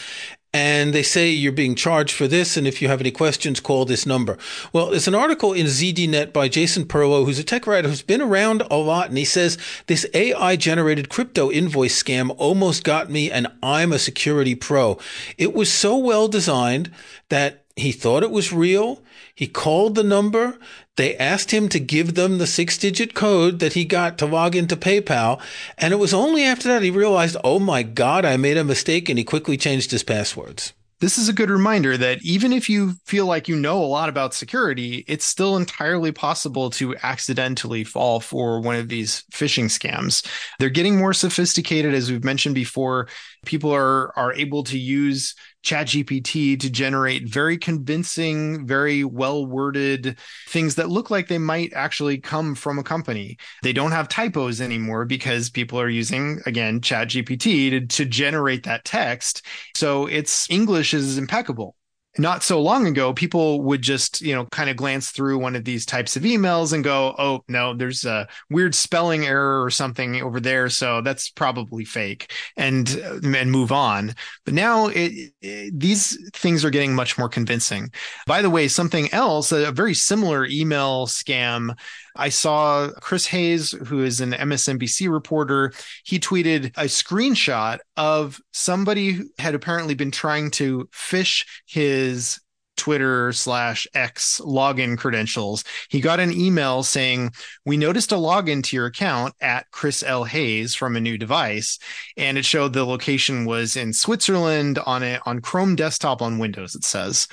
And 0.54 0.94
they 0.94 1.02
say 1.02 1.30
you're 1.30 1.50
being 1.50 1.74
charged 1.74 2.14
for 2.14 2.28
this. 2.28 2.56
And 2.56 2.64
if 2.64 2.80
you 2.80 2.86
have 2.86 3.00
any 3.00 3.10
questions, 3.10 3.58
call 3.58 3.84
this 3.84 4.06
number. 4.06 4.38
Well, 4.72 4.90
there's 4.90 5.08
an 5.08 5.14
article 5.14 5.52
in 5.52 5.66
ZDNet 5.66 6.32
by 6.32 6.46
Jason 6.48 6.84
Perlow, 6.84 7.24
who's 7.24 7.40
a 7.40 7.44
tech 7.44 7.66
writer 7.66 7.88
who's 7.88 8.02
been 8.02 8.22
around 8.22 8.62
a 8.70 8.76
lot. 8.76 9.08
And 9.08 9.18
he 9.18 9.24
says 9.24 9.58
this 9.88 10.06
AI 10.14 10.54
generated 10.54 11.08
crypto 11.08 11.50
invoice 11.50 12.00
scam 12.00 12.32
almost 12.38 12.84
got 12.84 13.10
me 13.10 13.32
and 13.32 13.48
I'm 13.64 13.92
a 13.92 13.98
security 13.98 14.54
pro. 14.54 14.96
It 15.36 15.54
was 15.54 15.72
so 15.72 15.96
well 15.96 16.28
designed 16.28 16.92
that 17.30 17.63
he 17.76 17.90
thought 17.90 18.22
it 18.22 18.30
was 18.30 18.52
real. 18.52 19.02
He 19.34 19.48
called 19.48 19.96
the 19.96 20.04
number. 20.04 20.58
They 20.96 21.16
asked 21.16 21.50
him 21.50 21.68
to 21.70 21.80
give 21.80 22.14
them 22.14 22.38
the 22.38 22.46
six 22.46 22.78
digit 22.78 23.14
code 23.14 23.58
that 23.58 23.72
he 23.72 23.84
got 23.84 24.16
to 24.18 24.26
log 24.26 24.54
into 24.54 24.76
PayPal. 24.76 25.40
And 25.76 25.92
it 25.92 25.98
was 25.98 26.14
only 26.14 26.44
after 26.44 26.68
that 26.68 26.82
he 26.82 26.90
realized, 26.90 27.36
oh 27.42 27.58
my 27.58 27.82
God, 27.82 28.24
I 28.24 28.36
made 28.36 28.56
a 28.56 28.64
mistake. 28.64 29.08
And 29.08 29.18
he 29.18 29.24
quickly 29.24 29.56
changed 29.56 29.90
his 29.90 30.04
passwords. 30.04 30.72
This 31.00 31.18
is 31.18 31.28
a 31.28 31.34
good 31.34 31.50
reminder 31.50 31.98
that 31.98 32.24
even 32.24 32.52
if 32.52 32.70
you 32.70 32.94
feel 33.04 33.26
like 33.26 33.48
you 33.48 33.56
know 33.56 33.82
a 33.82 33.84
lot 33.84 34.08
about 34.08 34.32
security, 34.32 35.04
it's 35.08 35.24
still 35.24 35.56
entirely 35.56 36.12
possible 36.12 36.70
to 36.70 36.96
accidentally 37.02 37.82
fall 37.82 38.20
for 38.20 38.60
one 38.60 38.76
of 38.76 38.88
these 38.88 39.24
phishing 39.32 39.66
scams. 39.66 40.26
They're 40.58 40.70
getting 40.70 40.96
more 40.96 41.12
sophisticated, 41.12 41.92
as 41.92 42.10
we've 42.10 42.24
mentioned 42.24 42.54
before. 42.54 43.08
People 43.44 43.72
are, 43.72 44.16
are 44.18 44.32
able 44.34 44.64
to 44.64 44.78
use 44.78 45.34
ChatGPT 45.64 46.60
to 46.60 46.70
generate 46.70 47.28
very 47.28 47.56
convincing, 47.56 48.66
very 48.66 49.04
well 49.04 49.46
worded 49.46 50.18
things 50.48 50.74
that 50.74 50.90
look 50.90 51.10
like 51.10 51.28
they 51.28 51.38
might 51.38 51.72
actually 51.72 52.18
come 52.18 52.54
from 52.54 52.78
a 52.78 52.82
company. 52.82 53.38
They 53.62 53.72
don't 53.72 53.92
have 53.92 54.08
typos 54.08 54.60
anymore 54.60 55.04
because 55.06 55.50
people 55.50 55.80
are 55.80 55.88
using, 55.88 56.40
again, 56.46 56.80
ChatGPT 56.80 57.70
to, 57.70 57.86
to 57.86 58.04
generate 58.04 58.64
that 58.64 58.84
text. 58.84 59.46
So 59.74 60.06
its 60.06 60.48
English 60.50 60.94
is 60.94 61.18
impeccable 61.18 61.76
not 62.18 62.42
so 62.42 62.60
long 62.60 62.86
ago, 62.86 63.12
people 63.12 63.62
would 63.62 63.82
just, 63.82 64.20
you 64.20 64.34
know, 64.34 64.46
kind 64.46 64.70
of 64.70 64.76
glance 64.76 65.10
through 65.10 65.38
one 65.38 65.56
of 65.56 65.64
these 65.64 65.84
types 65.84 66.16
of 66.16 66.22
emails 66.22 66.72
and 66.72 66.84
go, 66.84 67.14
oh, 67.18 67.42
no, 67.48 67.74
there's 67.74 68.04
a 68.04 68.28
weird 68.50 68.74
spelling 68.74 69.26
error 69.26 69.62
or 69.62 69.70
something 69.70 70.22
over 70.22 70.40
there. 70.40 70.68
So 70.68 71.00
that's 71.00 71.30
probably 71.30 71.84
fake 71.84 72.32
and, 72.56 72.88
uh, 73.04 73.36
and 73.36 73.50
move 73.50 73.72
on. 73.72 74.14
But 74.44 74.54
now 74.54 74.88
it, 74.88 75.32
it, 75.40 75.78
these 75.78 76.18
things 76.34 76.64
are 76.64 76.70
getting 76.70 76.94
much 76.94 77.18
more 77.18 77.28
convincing. 77.28 77.90
By 78.26 78.42
the 78.42 78.50
way, 78.50 78.68
something 78.68 79.12
else, 79.12 79.50
a 79.50 79.72
very 79.72 79.94
similar 79.94 80.46
email 80.46 81.06
scam 81.06 81.76
I 82.16 82.28
saw 82.28 82.90
Chris 83.00 83.26
Hayes, 83.26 83.72
who 83.72 84.02
is 84.02 84.20
an 84.20 84.32
MSNBC 84.32 85.10
reporter, 85.10 85.72
he 86.04 86.18
tweeted 86.18 86.66
a 86.76 86.84
screenshot 86.84 87.78
of 87.96 88.40
somebody 88.52 89.12
who 89.12 89.24
had 89.38 89.54
apparently 89.54 89.94
been 89.94 90.10
trying 90.10 90.50
to 90.52 90.88
phish 90.92 91.44
his 91.66 92.40
Twitter 92.76 93.32
slash 93.32 93.86
X 93.94 94.40
login 94.44 94.98
credentials. 94.98 95.64
He 95.88 96.00
got 96.00 96.20
an 96.20 96.32
email 96.32 96.82
saying, 96.82 97.30
We 97.64 97.76
noticed 97.76 98.12
a 98.12 98.16
login 98.16 98.62
to 98.64 98.76
your 98.76 98.86
account 98.86 99.34
at 99.40 99.70
Chris 99.70 100.02
L. 100.02 100.24
Hayes 100.24 100.74
from 100.74 100.96
a 100.96 101.00
new 101.00 101.16
device. 101.16 101.78
And 102.16 102.36
it 102.36 102.44
showed 102.44 102.72
the 102.72 102.84
location 102.84 103.44
was 103.44 103.76
in 103.76 103.92
Switzerland 103.92 104.78
on 104.86 105.02
a 105.02 105.20
on 105.24 105.40
Chrome 105.40 105.76
desktop 105.76 106.22
on 106.22 106.38
Windows, 106.38 106.74
it 106.74 106.84
says. 106.84 107.28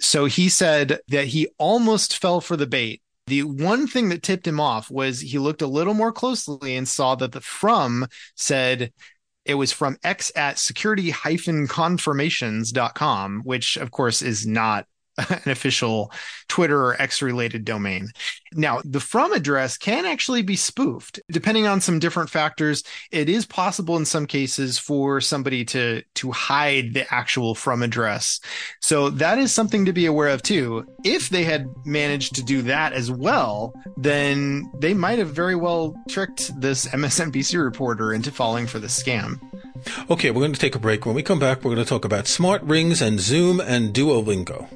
So 0.00 0.24
he 0.24 0.48
said 0.48 1.00
that 1.08 1.26
he 1.26 1.48
almost 1.58 2.18
fell 2.18 2.40
for 2.40 2.56
the 2.56 2.66
bait 2.66 3.02
the 3.30 3.44
one 3.44 3.86
thing 3.86 4.08
that 4.08 4.24
tipped 4.24 4.46
him 4.46 4.58
off 4.58 4.90
was 4.90 5.20
he 5.20 5.38
looked 5.38 5.62
a 5.62 5.66
little 5.68 5.94
more 5.94 6.10
closely 6.10 6.74
and 6.74 6.88
saw 6.88 7.14
that 7.14 7.30
the 7.30 7.40
from 7.40 8.06
said 8.34 8.92
it 9.44 9.54
was 9.54 9.72
from 9.72 9.96
x 10.02 10.32
at 10.34 10.58
security 10.58 11.10
confirmations.com, 11.68 13.42
which 13.44 13.76
of 13.76 13.92
course 13.92 14.20
is 14.20 14.48
not 14.48 14.84
an 15.28 15.50
official 15.50 16.12
Twitter 16.48 16.84
or 16.84 17.00
X 17.00 17.22
related 17.22 17.64
domain. 17.64 18.08
Now, 18.52 18.80
the 18.84 19.00
from 19.00 19.32
address 19.32 19.76
can 19.76 20.04
actually 20.04 20.42
be 20.42 20.56
spoofed 20.56 21.20
depending 21.30 21.66
on 21.66 21.80
some 21.80 21.98
different 21.98 22.30
factors. 22.30 22.82
It 23.10 23.28
is 23.28 23.46
possible 23.46 23.96
in 23.96 24.04
some 24.04 24.26
cases 24.26 24.78
for 24.78 25.20
somebody 25.20 25.64
to, 25.66 26.02
to 26.16 26.32
hide 26.32 26.94
the 26.94 27.12
actual 27.12 27.54
from 27.54 27.82
address. 27.82 28.40
So 28.80 29.10
that 29.10 29.38
is 29.38 29.52
something 29.52 29.84
to 29.84 29.92
be 29.92 30.06
aware 30.06 30.28
of 30.28 30.42
too. 30.42 30.86
If 31.04 31.28
they 31.28 31.44
had 31.44 31.68
managed 31.84 32.34
to 32.36 32.42
do 32.42 32.62
that 32.62 32.92
as 32.92 33.10
well, 33.10 33.74
then 33.96 34.70
they 34.78 34.94
might 34.94 35.18
have 35.18 35.30
very 35.30 35.54
well 35.56 35.94
tricked 36.08 36.58
this 36.60 36.86
MSNBC 36.86 37.62
reporter 37.62 38.12
into 38.12 38.32
falling 38.32 38.66
for 38.66 38.78
the 38.78 38.88
scam. 38.88 39.40
Okay, 40.10 40.30
we're 40.30 40.40
going 40.40 40.52
to 40.52 40.60
take 40.60 40.74
a 40.74 40.80
break. 40.80 41.06
When 41.06 41.14
we 41.14 41.22
come 41.22 41.38
back, 41.38 41.58
we're 41.58 41.74
going 41.74 41.84
to 41.84 41.88
talk 41.88 42.04
about 42.04 42.26
smart 42.26 42.62
rings 42.62 43.00
and 43.00 43.18
Zoom 43.20 43.60
and 43.60 43.94
Duolingo. 43.94 44.68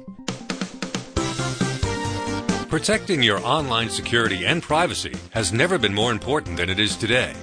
Protecting 2.69 3.21
your 3.21 3.39
online 3.45 3.89
security 3.89 4.45
and 4.45 4.61
privacy 4.61 5.13
has 5.29 5.53
never 5.53 5.77
been 5.77 5.93
more 5.93 6.11
important 6.11 6.57
than 6.57 6.69
it 6.69 6.79
is 6.79 6.95
today. 6.95 7.33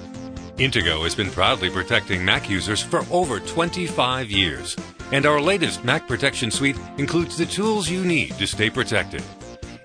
Intego 0.57 1.03
has 1.03 1.15
been 1.15 1.31
proudly 1.31 1.69
protecting 1.69 2.23
Mac 2.23 2.49
users 2.49 2.83
for 2.83 3.05
over 3.09 3.39
25 3.39 4.29
years, 4.29 4.75
and 5.13 5.25
our 5.25 5.39
latest 5.39 5.83
Mac 5.85 6.09
Protection 6.09 6.51
Suite 6.51 6.77
includes 6.97 7.37
the 7.37 7.45
tools 7.45 7.89
you 7.89 8.03
need 8.03 8.37
to 8.37 8.45
stay 8.45 8.69
protected. 8.69 9.23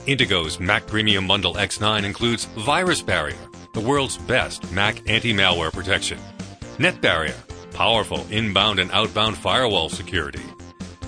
Intego's 0.06 0.58
Mac 0.58 0.86
Premium 0.86 1.28
Bundle 1.28 1.54
X9 1.54 2.02
includes 2.02 2.46
VirusBarrier, 2.56 3.72
the 3.74 3.80
world's 3.80 4.18
best 4.18 4.70
Mac 4.72 5.08
anti-malware 5.08 5.72
protection, 5.72 6.18
NetBarrier, 6.78 7.36
powerful 7.72 8.26
inbound 8.30 8.80
and 8.80 8.90
outbound 8.90 9.38
firewall 9.38 9.88
security, 9.88 10.42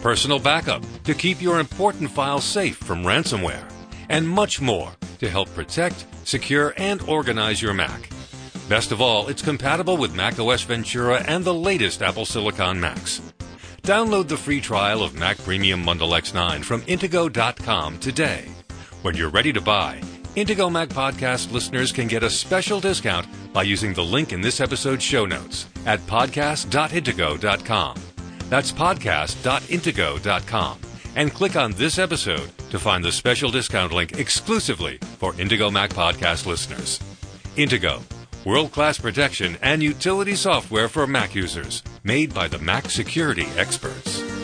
Personal 0.03 0.39
Backup 0.39 0.83
to 1.05 1.15
keep 1.15 1.43
your 1.43 1.61
important 1.61 2.11
files 2.11 2.45
safe 2.45 2.77
from 2.77 3.03
ransomware, 3.03 3.70
and 4.11 4.29
much 4.29 4.61
more 4.61 4.93
to 5.21 5.31
help 5.31 5.49
protect, 5.55 6.05
secure, 6.25 6.75
and 6.77 7.01
organize 7.03 7.63
your 7.63 7.73
Mac. 7.73 8.11
Best 8.69 8.93
of 8.93 9.01
all, 9.01 9.29
it's 9.29 9.43
compatible 9.43 9.97
with 9.97 10.15
macOS 10.15 10.63
Ventura 10.63 11.25
and 11.27 11.45
the 11.45 11.55
latest 11.55 12.03
Apple 12.03 12.27
Silicon 12.27 12.79
Macs. 12.79 13.23
Download 13.83 14.29
the 14.29 14.37
free 14.37 14.61
trial 14.61 15.03
of 15.03 15.19
Mac 15.19 15.39
Premium 15.39 15.85
Bundle 15.85 16.11
X9 16.11 16.63
from 16.63 16.83
Intego.com 16.83 17.99
today. 17.99 18.49
When 19.03 19.17
you're 19.17 19.31
ready 19.31 19.53
to 19.55 19.61
buy, 19.61 20.01
Intego 20.37 20.71
Mac 20.71 20.91
Podcast 20.91 21.51
listeners 21.51 21.91
can 21.91 22.07
get 22.07 22.23
a 22.23 22.31
special 22.31 22.79
discount 22.79 23.27
by 23.53 23.65
using 23.65 23.93
the 23.95 24.05
link 24.05 24.33
in 24.33 24.41
this 24.41 24.61
episode's 24.61 25.03
show 25.03 25.27
notes 25.27 25.67
at 25.87 25.99
podcast.intego.com. 26.01 27.97
That's 28.49 28.71
podcast.intego.com. 28.71 30.90
And 31.17 31.33
click 31.33 31.57
on 31.57 31.73
this 31.73 31.99
episode 31.99 32.51
to 32.71 32.79
find 32.79 33.05
the 33.05 33.13
special 33.13 33.51
discount 33.51 33.93
link 33.93 34.19
exclusively 34.19 34.99
for 35.19 35.33
Intego 35.35 35.73
Mac 35.73 35.91
Podcast 35.91 36.47
listeners. 36.47 37.01
Intego, 37.57 38.03
world 38.45 38.73
class 38.73 38.99
protection 38.99 39.57
and 39.61 39.83
utility 39.83 40.35
software 40.35 40.89
for 40.89 41.07
Mac 41.07 41.35
users, 41.35 41.83
made 42.05 42.33
by 42.33 42.49
the 42.49 42.59
Mac 42.59 42.91
security 42.91 43.47
experts. 43.57 44.40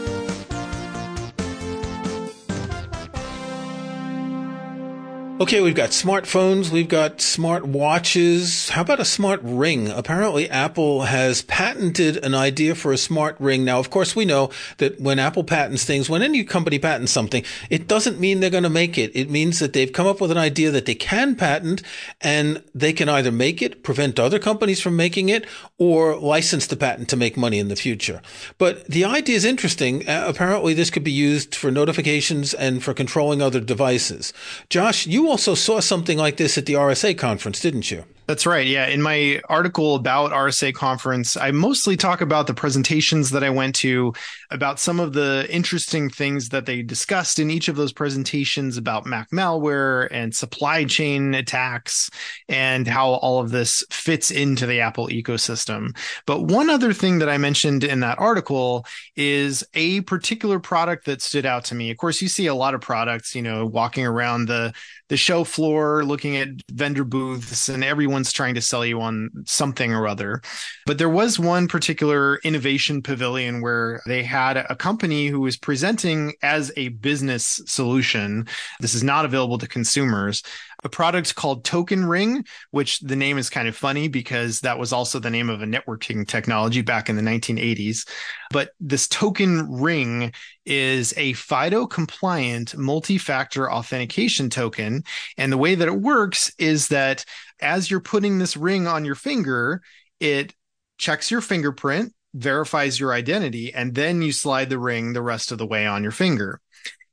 Okay, 5.38 5.61
we've 5.61 5.75
got 5.75 5.90
smartphones, 5.90 6.71
we've 6.71 6.88
got 6.88 7.21
smart 7.21 7.66
watches. 7.66 8.71
How 8.71 8.81
about 8.81 9.00
a 9.00 9.05
smart 9.05 9.40
ring? 9.43 9.90
Apparently, 9.90 10.49
Apple 10.49 11.02
has 11.02 11.43
patented 11.43 12.16
an 12.25 12.35
idea 12.35 12.75
for 12.75 12.90
a 12.90 12.97
smart 12.97 13.37
ring. 13.38 13.62
Now, 13.62 13.78
of 13.78 13.90
course, 13.90 14.16
we 14.16 14.25
know 14.25 14.49
that 14.78 14.99
when 14.99 15.19
Apple 15.19 15.45
patents 15.45 15.85
things, 15.85 16.09
when 16.09 16.23
any 16.23 16.43
company 16.43 16.78
patents 16.78 17.12
something, 17.12 17.45
it 17.69 17.87
doesn't 17.87 18.19
mean 18.19 18.40
they're 18.40 18.49
going 18.49 18.62
to 18.62 18.71
make 18.71 18.97
it. 18.97 19.14
It 19.14 19.28
means 19.28 19.59
that 19.59 19.75
they've 19.75 19.93
come 19.93 20.07
up 20.07 20.23
with 20.23 20.31
an 20.31 20.38
idea 20.38 20.71
that 20.71 20.87
they 20.87 20.95
can 20.95 21.37
patent 21.37 21.83
and 22.23 22.62
they 22.75 22.95
can 22.95 23.11
either 23.11 23.31
make 23.31 23.61
it, 23.61 23.83
prevent 23.83 24.19
other 24.19 24.38
companies 24.38 24.81
from 24.81 24.97
making 24.97 25.28
it, 25.28 25.45
or 25.76 26.16
license 26.16 26.66
the 26.66 26.76
patent 26.76 27.11
to 27.11 27.16
make 27.16 27.37
money 27.37 27.59
in 27.59 27.69
the 27.69 27.76
future. 27.76 28.23
But 28.57 28.87
the 28.87 29.05
idea 29.05 29.37
is 29.37 29.45
interesting. 29.45 30.02
Apparently, 30.09 30.73
this 30.73 30.88
could 30.88 31.05
be 31.05 31.12
used 31.12 31.55
for 31.55 31.71
notifications 31.71 32.55
and 32.55 32.83
for 32.83 32.95
controlling 32.95 33.43
other 33.43 33.61
devices. 33.61 34.33
Josh, 34.71 35.07
you 35.07 35.25
also 35.28 35.54
saw 35.54 35.80
something 35.80 36.18
like 36.18 36.37
this 36.37 36.59
at 36.59 36.66
the 36.66 36.75
RSA 36.75 37.16
conference, 37.18 37.61
didn't 37.61 37.90
you? 37.90 38.04
That's 38.26 38.45
right. 38.45 38.66
Yeah. 38.66 38.88
In 38.88 39.02
my 39.02 39.40
article 39.49 39.95
about 39.95 40.33
RSA 40.33 40.75
conference, 40.75 41.37
I 41.37 41.52
mostly 41.52 41.97
talk 41.97 42.21
about 42.21 42.49
the 42.49 42.54
presentations 42.54 43.30
that 43.30 43.45
I 43.45 43.50
went 43.50 43.76
to, 43.76 44.12
about 44.50 44.80
some 44.80 44.99
of 44.99 45.12
the 45.12 45.47
interesting 45.49 46.11
things 46.11 46.49
that 46.49 46.66
they 46.66 46.83
discussed 46.83 47.38
in 47.38 47.52
each 47.52 47.68
of 47.68 47.76
those 47.76 47.92
presentations 47.92 48.76
about 48.76 49.06
Mac 49.06 49.30
malware 49.30 50.09
and 50.11 50.35
supply 50.35 50.85
chain 50.85 51.35
attacks 51.35 52.11
and 52.49 52.88
how 52.88 53.11
all 53.11 53.38
of 53.38 53.50
this 53.50 53.85
fits 53.90 54.33
into 54.33 54.66
the 54.66 54.80
Apple 54.80 55.06
ecosystem. 55.06 55.97
But 56.26 56.42
one 56.42 56.68
other 56.68 56.92
thing 56.92 57.21
that 57.21 57.28
I 57.28 57.38
mentioned 57.38 57.85
in 57.85 58.00
that 58.00 58.18
article 58.18 58.87
is 59.14 59.64
a 59.75 60.00
particular 60.00 60.59
product 60.59 61.06
that 61.06 61.23
stood 61.23 61.47
out 61.47 61.64
to 61.66 61.76
me. 61.76 61.92
Of 61.92 61.97
course, 61.97 62.21
you 62.21 62.28
see 62.28 62.47
a 62.47 62.54
lot 62.54 62.75
of 62.75 62.80
products, 62.80 63.37
you 63.37 63.42
know, 63.42 63.66
walking 63.66 64.04
around 64.04 64.47
the 64.47 64.73
the 65.09 65.16
show 65.16 65.45
floor 65.45 66.04
looking 66.04 66.37
at 66.37 66.49
vendor 66.73 67.04
booths 67.04 67.68
and 67.68 67.85
everyone's 68.16 68.32
trying 68.32 68.54
to 68.54 68.62
sell 68.62 68.87
you 68.87 68.99
on 69.02 69.28
something 69.44 69.92
or 69.92 70.08
other. 70.08 70.40
But 70.87 70.96
there 70.96 71.11
was 71.11 71.38
one 71.38 71.68
particular 71.68 72.38
innovation 72.44 73.02
pavilion 73.02 73.61
where 73.61 74.00
they 74.06 74.23
had 74.23 74.56
a 74.56 74.75
company 74.75 75.26
who 75.26 75.40
was 75.40 75.58
presenting 75.58 76.32
as 76.42 76.73
a 76.78 76.88
business 76.88 77.61
solution. 77.66 78.49
This 78.80 78.94
is 78.94 79.02
not 79.02 79.26
available 79.26 79.58
to 79.58 79.68
consumers, 79.68 80.42
a 80.82 80.88
product 80.88 81.35
called 81.35 81.64
Token 81.64 82.06
Ring, 82.06 82.44
which 82.70 83.00
the 83.00 83.16
name 83.16 83.37
is 83.37 83.50
kind 83.50 83.68
of 83.68 83.76
funny 83.76 84.08
because 84.08 84.61
that 84.61 84.78
was 84.78 84.94
also 84.94 85.18
the 85.18 85.30
name 85.30 85.50
of 85.50 85.61
a 85.61 85.66
networking 85.66 86.26
technology 86.26 86.80
back 86.80 87.11
in 87.11 87.16
the 87.16 87.23
1980s. 87.23 88.08
But 88.50 88.70
this 88.80 89.08
token 89.08 89.70
ring 89.70 90.32
is 90.64 91.12
a 91.16 91.32
FIDO 91.35 91.87
compliant 91.87 92.76
multi 92.76 93.18
factor 93.18 93.70
authentication 93.70 94.50
token. 94.50 95.04
And 95.37 95.52
the 95.52 95.58
way 95.58 95.75
that 95.75 95.88
it 95.88 96.00
works 96.00 96.52
is 96.58 96.88
that 96.88 97.25
as 97.60 97.90
you're 97.90 98.00
putting 98.00 98.38
this 98.38 98.56
ring 98.56 98.86
on 98.86 99.04
your 99.04 99.14
finger, 99.14 99.82
it 100.20 100.54
checks 100.98 101.30
your 101.30 101.40
fingerprint, 101.40 102.12
verifies 102.34 102.98
your 102.98 103.12
identity, 103.12 103.72
and 103.72 103.94
then 103.94 104.22
you 104.22 104.32
slide 104.32 104.70
the 104.70 104.78
ring 104.78 105.12
the 105.12 105.22
rest 105.22 105.52
of 105.52 105.58
the 105.58 105.66
way 105.66 105.86
on 105.86 106.02
your 106.02 106.12
finger. 106.12 106.60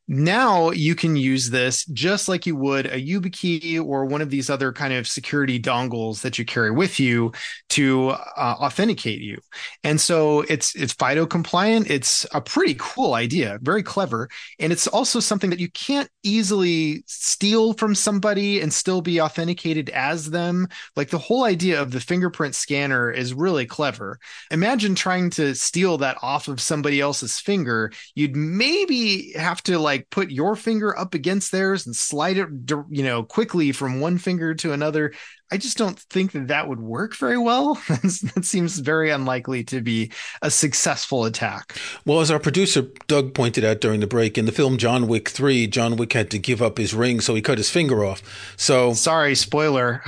Now 0.08 0.72
you 0.72 0.96
can 0.96 1.16
use 1.16 1.50
this 1.50 1.86
just 1.86 2.28
like 2.28 2.46
you 2.46 2.58
would 2.58 2.88
a 2.88 3.00
YubiKey 3.00 3.82
or 3.82 4.06
one 4.06 4.22
of 4.22 4.30
these 4.30 4.50
other 4.50 4.74
kind 4.74 4.94
of 4.94 5.08
security 5.08 5.62
dongles 5.62 6.22
that 6.22 6.38
you 6.38 6.44
carry 6.44 6.72
with 6.72 7.00
you 7.00 7.32
to 7.70 8.10
uh, 8.10 8.56
authenticate 8.60 9.22
you. 9.22 9.38
And 9.86 10.00
so 10.00 10.42
it's 10.42 10.76
it's 10.76 10.92
FIDO 10.92 11.26
compliant. 11.26 11.90
It's 11.90 12.26
a 12.34 12.42
pretty 12.42 12.76
cool 12.78 13.14
idea, 13.14 13.60
very 13.62 13.82
clever, 13.82 14.28
and 14.60 14.74
it's 14.74 14.88
also 14.88 15.22
something 15.22 15.50
that 15.52 15.60
you 15.60 15.70
can't 15.72 16.10
easily 16.22 17.04
steal 17.08 17.74
from 17.74 17.96
somebody 17.96 18.60
and 18.60 18.74
still 18.74 19.02
be 19.02 19.22
authenticated 19.22 19.90
as 19.92 20.30
them. 20.30 20.68
Like 20.98 21.10
the 21.12 21.18
whole 21.18 21.46
idea 21.46 21.82
of 21.82 21.92
the 21.92 22.02
fingerprint 22.02 22.56
scanner 22.56 23.10
is 23.10 23.34
really 23.34 23.66
clever. 23.66 24.20
Imagine 24.52 24.96
trying 24.96 25.30
to 25.32 25.56
steal 25.56 25.98
that 26.00 26.18
off 26.22 26.50
of 26.50 26.60
somebody 26.60 27.00
else's 27.00 27.40
finger. 27.40 27.92
You'd 28.16 28.36
maybe 28.36 29.32
have 29.34 29.62
to 29.64 29.80
like 29.80 29.93
like 29.94 30.10
put 30.10 30.32
your 30.32 30.56
finger 30.56 30.98
up 30.98 31.14
against 31.14 31.52
theirs 31.52 31.86
and 31.86 31.96
slide 31.96 32.38
it, 32.38 32.50
you 32.90 33.04
know, 33.04 33.22
quickly 33.22 33.72
from 33.72 34.00
one 34.00 34.18
finger 34.18 34.56
to 34.56 34.74
another. 34.74 35.14
I 35.52 35.58
just 35.58 35.78
don't 35.78 36.00
think 36.00 36.32
that 36.32 36.48
that 36.48 36.68
would 36.68 36.80
work 36.80 37.16
very 37.16 37.38
well. 37.38 37.76
that 37.88 38.44
seems 38.44 38.80
very 38.80 39.12
unlikely 39.12 39.64
to 39.66 39.82
be 39.82 40.12
a 40.42 40.50
successful 40.50 41.26
attack. 41.26 41.78
Well, 42.06 42.22
as 42.22 42.32
our 42.32 42.40
producer 42.40 42.88
Doug 43.08 43.36
pointed 43.36 43.64
out 43.64 43.82
during 43.82 44.00
the 44.00 44.08
break, 44.08 44.36
in 44.36 44.46
the 44.46 44.52
film 44.52 44.80
John 44.80 45.08
Wick 45.08 45.30
3, 45.30 45.68
John 45.68 45.96
Wick 45.96 46.14
had 46.14 46.32
to 46.32 46.40
give 46.40 46.62
up 46.62 46.80
his 46.80 46.96
ring, 46.96 47.20
so 47.20 47.36
he 47.36 47.42
cut 47.44 47.60
his 47.60 47.70
finger 47.70 48.04
off. 48.04 48.24
So 48.58 48.94
sorry, 48.94 49.36
spoiler. 49.36 50.02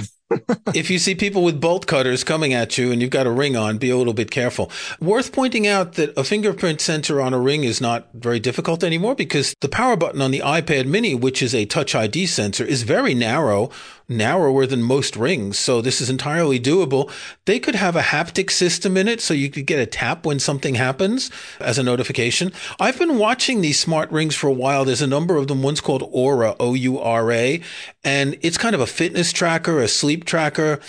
If 0.74 0.90
you 0.90 0.98
see 0.98 1.14
people 1.14 1.44
with 1.44 1.62
bolt 1.62 1.86
cutters 1.86 2.24
coming 2.24 2.54
at 2.54 2.78
you 2.78 2.92
and 2.92 3.02
you've 3.02 3.12
got 3.12 3.28
a 3.28 3.32
ring 3.32 3.56
on, 3.56 3.78
be 3.78 3.92
a 3.92 3.98
little 3.98 4.14
bit 4.14 4.32
careful. 4.32 4.72
Worth 5.00 5.32
pointing 5.32 5.68
out 5.68 5.94
that 5.94 6.18
a 6.18 6.24
fingerprint 6.24 6.82
sensor 6.82 7.22
on 7.22 7.34
a 7.34 7.40
ring 7.40 7.64
is 7.64 7.80
not 7.80 8.10
very 8.14 8.40
difficult 8.40 8.84
anymore 8.84 9.16
because 9.16 9.54
the 9.62 9.70
power 9.70 9.96
button 9.96 10.22
on 10.22 10.32
the 10.32 10.40
iPad 10.40 10.88
mini, 10.88 11.14
which 11.14 11.42
is 11.44 11.54
a 11.54 11.66
touch 11.66 11.94
ID 11.94 12.26
sensor, 12.26 12.66
is 12.66 12.84
very 12.84 13.14
narrow 13.14 13.70
narrower 14.08 14.66
than 14.66 14.84
most 14.84 15.16
rings. 15.16 15.58
So 15.58 15.82
this 15.82 16.00
is 16.00 16.10
entirely 16.10 16.60
doable. 16.60 17.12
They 17.46 17.60
could 17.60 17.76
have 17.76 17.96
a 17.96 18.02
haptic 18.02 18.52
system 18.52 18.98
in 18.98 19.08
it 19.08 19.22
so 19.22 19.34
you 19.34 19.50
could 19.50 19.66
get 19.66 19.80
a 19.80 19.86
tap 19.86 20.26
when 20.26 20.40
something 20.40 20.76
happens 20.76 21.32
as 21.60 21.78
a 21.78 21.84
notification. 21.84 22.52
I've 22.80 23.00
been 23.00 23.18
watching 23.18 23.62
these 23.62 23.80
smart 23.80 24.12
rings 24.12 24.36
for 24.36 24.48
a 24.48 24.54
while. 24.54 24.86
There's 24.86 25.02
a 25.02 25.08
number 25.08 25.38
of 25.38 25.48
them. 25.48 25.64
One's 25.64 25.82
called 25.82 26.04
Oura, 26.14 26.56
O-U-R-A, 26.60 27.62
and 28.04 28.38
it's 28.42 28.58
kind 28.58 28.76
of 28.76 28.82
a 28.82 28.88
fitness 28.88 29.32
tracker, 29.32 29.82
a 29.82 29.88
sleep 29.88 30.15
tracker. 30.24 30.80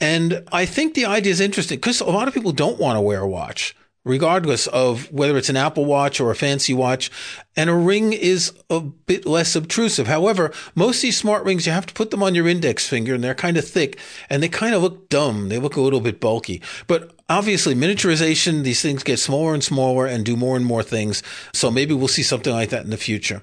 And 0.00 0.42
I 0.50 0.66
think 0.66 0.94
the 0.94 1.04
idea 1.04 1.30
is 1.30 1.40
interesting 1.40 1.76
because 1.76 2.00
a 2.00 2.06
lot 2.06 2.26
of 2.26 2.34
people 2.34 2.50
don't 2.50 2.80
want 2.80 2.96
to 2.96 3.00
wear 3.00 3.20
a 3.20 3.28
watch 3.28 3.76
regardless 4.04 4.66
of 4.68 5.10
whether 5.12 5.36
it's 5.36 5.48
an 5.48 5.56
Apple 5.56 5.84
Watch 5.84 6.20
or 6.20 6.30
a 6.30 6.36
fancy 6.36 6.74
watch. 6.74 7.10
And 7.56 7.70
a 7.70 7.74
ring 7.74 8.12
is 8.12 8.52
a 8.68 8.80
bit 8.80 9.26
less 9.26 9.54
obtrusive. 9.54 10.06
However, 10.06 10.52
most 10.74 10.96
of 10.96 11.02
these 11.02 11.16
smart 11.16 11.44
rings, 11.44 11.66
you 11.66 11.72
have 11.72 11.86
to 11.86 11.94
put 11.94 12.10
them 12.10 12.22
on 12.22 12.34
your 12.34 12.48
index 12.48 12.88
finger 12.88 13.14
and 13.14 13.22
they're 13.22 13.34
kind 13.34 13.56
of 13.56 13.66
thick 13.66 13.98
and 14.28 14.42
they 14.42 14.48
kind 14.48 14.74
of 14.74 14.82
look 14.82 15.08
dumb. 15.08 15.48
They 15.48 15.58
look 15.58 15.76
a 15.76 15.80
little 15.80 16.00
bit 16.00 16.20
bulky. 16.20 16.60
But 16.86 17.12
obviously, 17.28 17.74
miniaturization, 17.74 18.64
these 18.64 18.82
things 18.82 19.02
get 19.02 19.18
smaller 19.18 19.54
and 19.54 19.62
smaller 19.62 20.06
and 20.06 20.24
do 20.24 20.36
more 20.36 20.56
and 20.56 20.66
more 20.66 20.82
things. 20.82 21.22
So 21.52 21.70
maybe 21.70 21.94
we'll 21.94 22.08
see 22.08 22.22
something 22.22 22.52
like 22.52 22.70
that 22.70 22.84
in 22.84 22.90
the 22.90 22.96
future. 22.96 23.42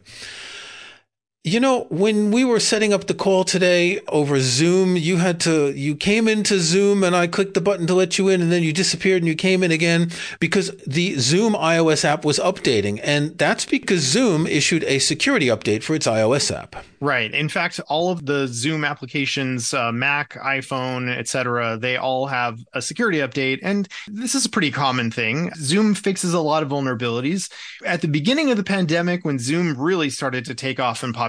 You 1.45 1.61
know, 1.61 1.85
when 1.89 2.31
we 2.31 2.43
were 2.43 2.59
setting 2.59 2.91
up 2.91 3.07
the 3.07 3.13
call 3.13 3.45
today 3.45 4.01
over 4.09 4.41
Zoom, 4.41 4.97
you 4.97 5.15
had 5.15 5.39
to, 5.41 5.71
you 5.71 5.95
came 5.95 6.27
into 6.27 6.59
Zoom 6.59 7.01
and 7.01 7.15
I 7.15 7.27
clicked 7.27 7.53
the 7.53 7.61
button 7.61 7.87
to 7.87 7.93
let 7.93 8.17
you 8.17 8.27
in 8.27 8.41
and 8.41 8.51
then 8.51 8.61
you 8.61 8.73
disappeared 8.73 9.21
and 9.21 9.27
you 9.27 9.35
came 9.35 9.63
in 9.63 9.71
again 9.71 10.11
because 10.41 10.75
the 10.85 11.17
Zoom 11.17 11.53
iOS 11.53 12.03
app 12.03 12.25
was 12.25 12.39
updating. 12.39 12.99
And 13.03 13.37
that's 13.37 13.65
because 13.65 14.01
Zoom 14.01 14.47
issued 14.47 14.83
a 14.83 14.99
security 14.99 15.45
update 15.45 15.81
for 15.81 15.95
its 15.95 16.07
iOS 16.07 16.53
app. 16.53 16.75
Right. 16.99 17.33
In 17.33 17.47
fact, 17.47 17.79
all 17.87 18.11
of 18.11 18.25
the 18.25 18.45
Zoom 18.47 18.83
applications, 18.83 19.73
uh, 19.73 19.93
Mac, 19.93 20.33
iPhone, 20.33 21.07
etc., 21.07 21.77
they 21.77 21.95
all 21.95 22.27
have 22.27 22.59
a 22.73 22.81
security 22.81 23.19
update. 23.19 23.59
And 23.63 23.87
this 24.07 24.35
is 24.35 24.45
a 24.45 24.49
pretty 24.49 24.71
common 24.71 25.09
thing. 25.09 25.51
Zoom 25.55 25.93
fixes 25.93 26.33
a 26.33 26.41
lot 26.41 26.63
of 26.63 26.69
vulnerabilities. 26.69 27.49
At 27.85 28.01
the 28.01 28.09
beginning 28.09 28.51
of 28.51 28.57
the 28.57 28.63
pandemic, 28.65 29.23
when 29.23 29.39
Zoom 29.39 29.79
really 29.79 30.09
started 30.09 30.43
to 30.43 30.53
take 30.53 30.81
off 30.81 31.01
in 31.01 31.13
popularity, 31.13 31.28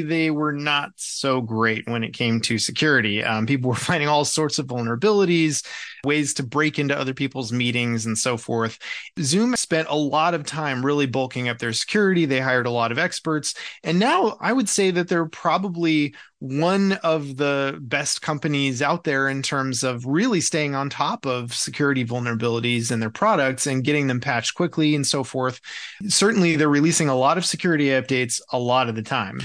they 0.00 0.30
were 0.30 0.52
not 0.52 0.90
so 0.96 1.40
great 1.40 1.88
when 1.88 2.04
it 2.04 2.12
came 2.12 2.40
to 2.42 2.58
security. 2.58 3.22
Um, 3.22 3.46
people 3.46 3.70
were 3.70 3.76
finding 3.90 4.08
all 4.08 4.24
sorts 4.24 4.58
of 4.58 4.66
vulnerabilities 4.66 5.64
ways 6.04 6.34
to 6.34 6.42
break 6.42 6.78
into 6.78 6.98
other 6.98 7.14
people's 7.14 7.52
meetings 7.52 8.06
and 8.06 8.18
so 8.18 8.36
forth. 8.36 8.78
Zoom 9.20 9.54
spent 9.56 9.88
a 9.88 9.96
lot 9.96 10.34
of 10.34 10.44
time 10.44 10.84
really 10.84 11.06
bulking 11.06 11.48
up 11.48 11.58
their 11.58 11.72
security. 11.72 12.24
They 12.24 12.40
hired 12.40 12.66
a 12.66 12.70
lot 12.70 12.90
of 12.90 12.98
experts. 12.98 13.54
And 13.84 13.98
now 13.98 14.36
I 14.40 14.52
would 14.52 14.68
say 14.68 14.90
that 14.90 15.08
they're 15.08 15.26
probably 15.26 16.14
one 16.40 16.94
of 17.04 17.36
the 17.36 17.78
best 17.82 18.20
companies 18.20 18.82
out 18.82 19.04
there 19.04 19.28
in 19.28 19.42
terms 19.42 19.84
of 19.84 20.04
really 20.04 20.40
staying 20.40 20.74
on 20.74 20.90
top 20.90 21.24
of 21.24 21.54
security 21.54 22.04
vulnerabilities 22.04 22.90
in 22.90 22.98
their 22.98 23.10
products 23.10 23.68
and 23.68 23.84
getting 23.84 24.08
them 24.08 24.18
patched 24.18 24.56
quickly 24.56 24.96
and 24.96 25.06
so 25.06 25.22
forth. 25.22 25.60
Certainly, 26.08 26.56
they're 26.56 26.68
releasing 26.68 27.08
a 27.08 27.14
lot 27.14 27.38
of 27.38 27.44
security 27.44 27.86
updates 27.86 28.40
a 28.50 28.58
lot 28.58 28.88
of 28.88 28.96
the 28.96 29.02
time. 29.02 29.38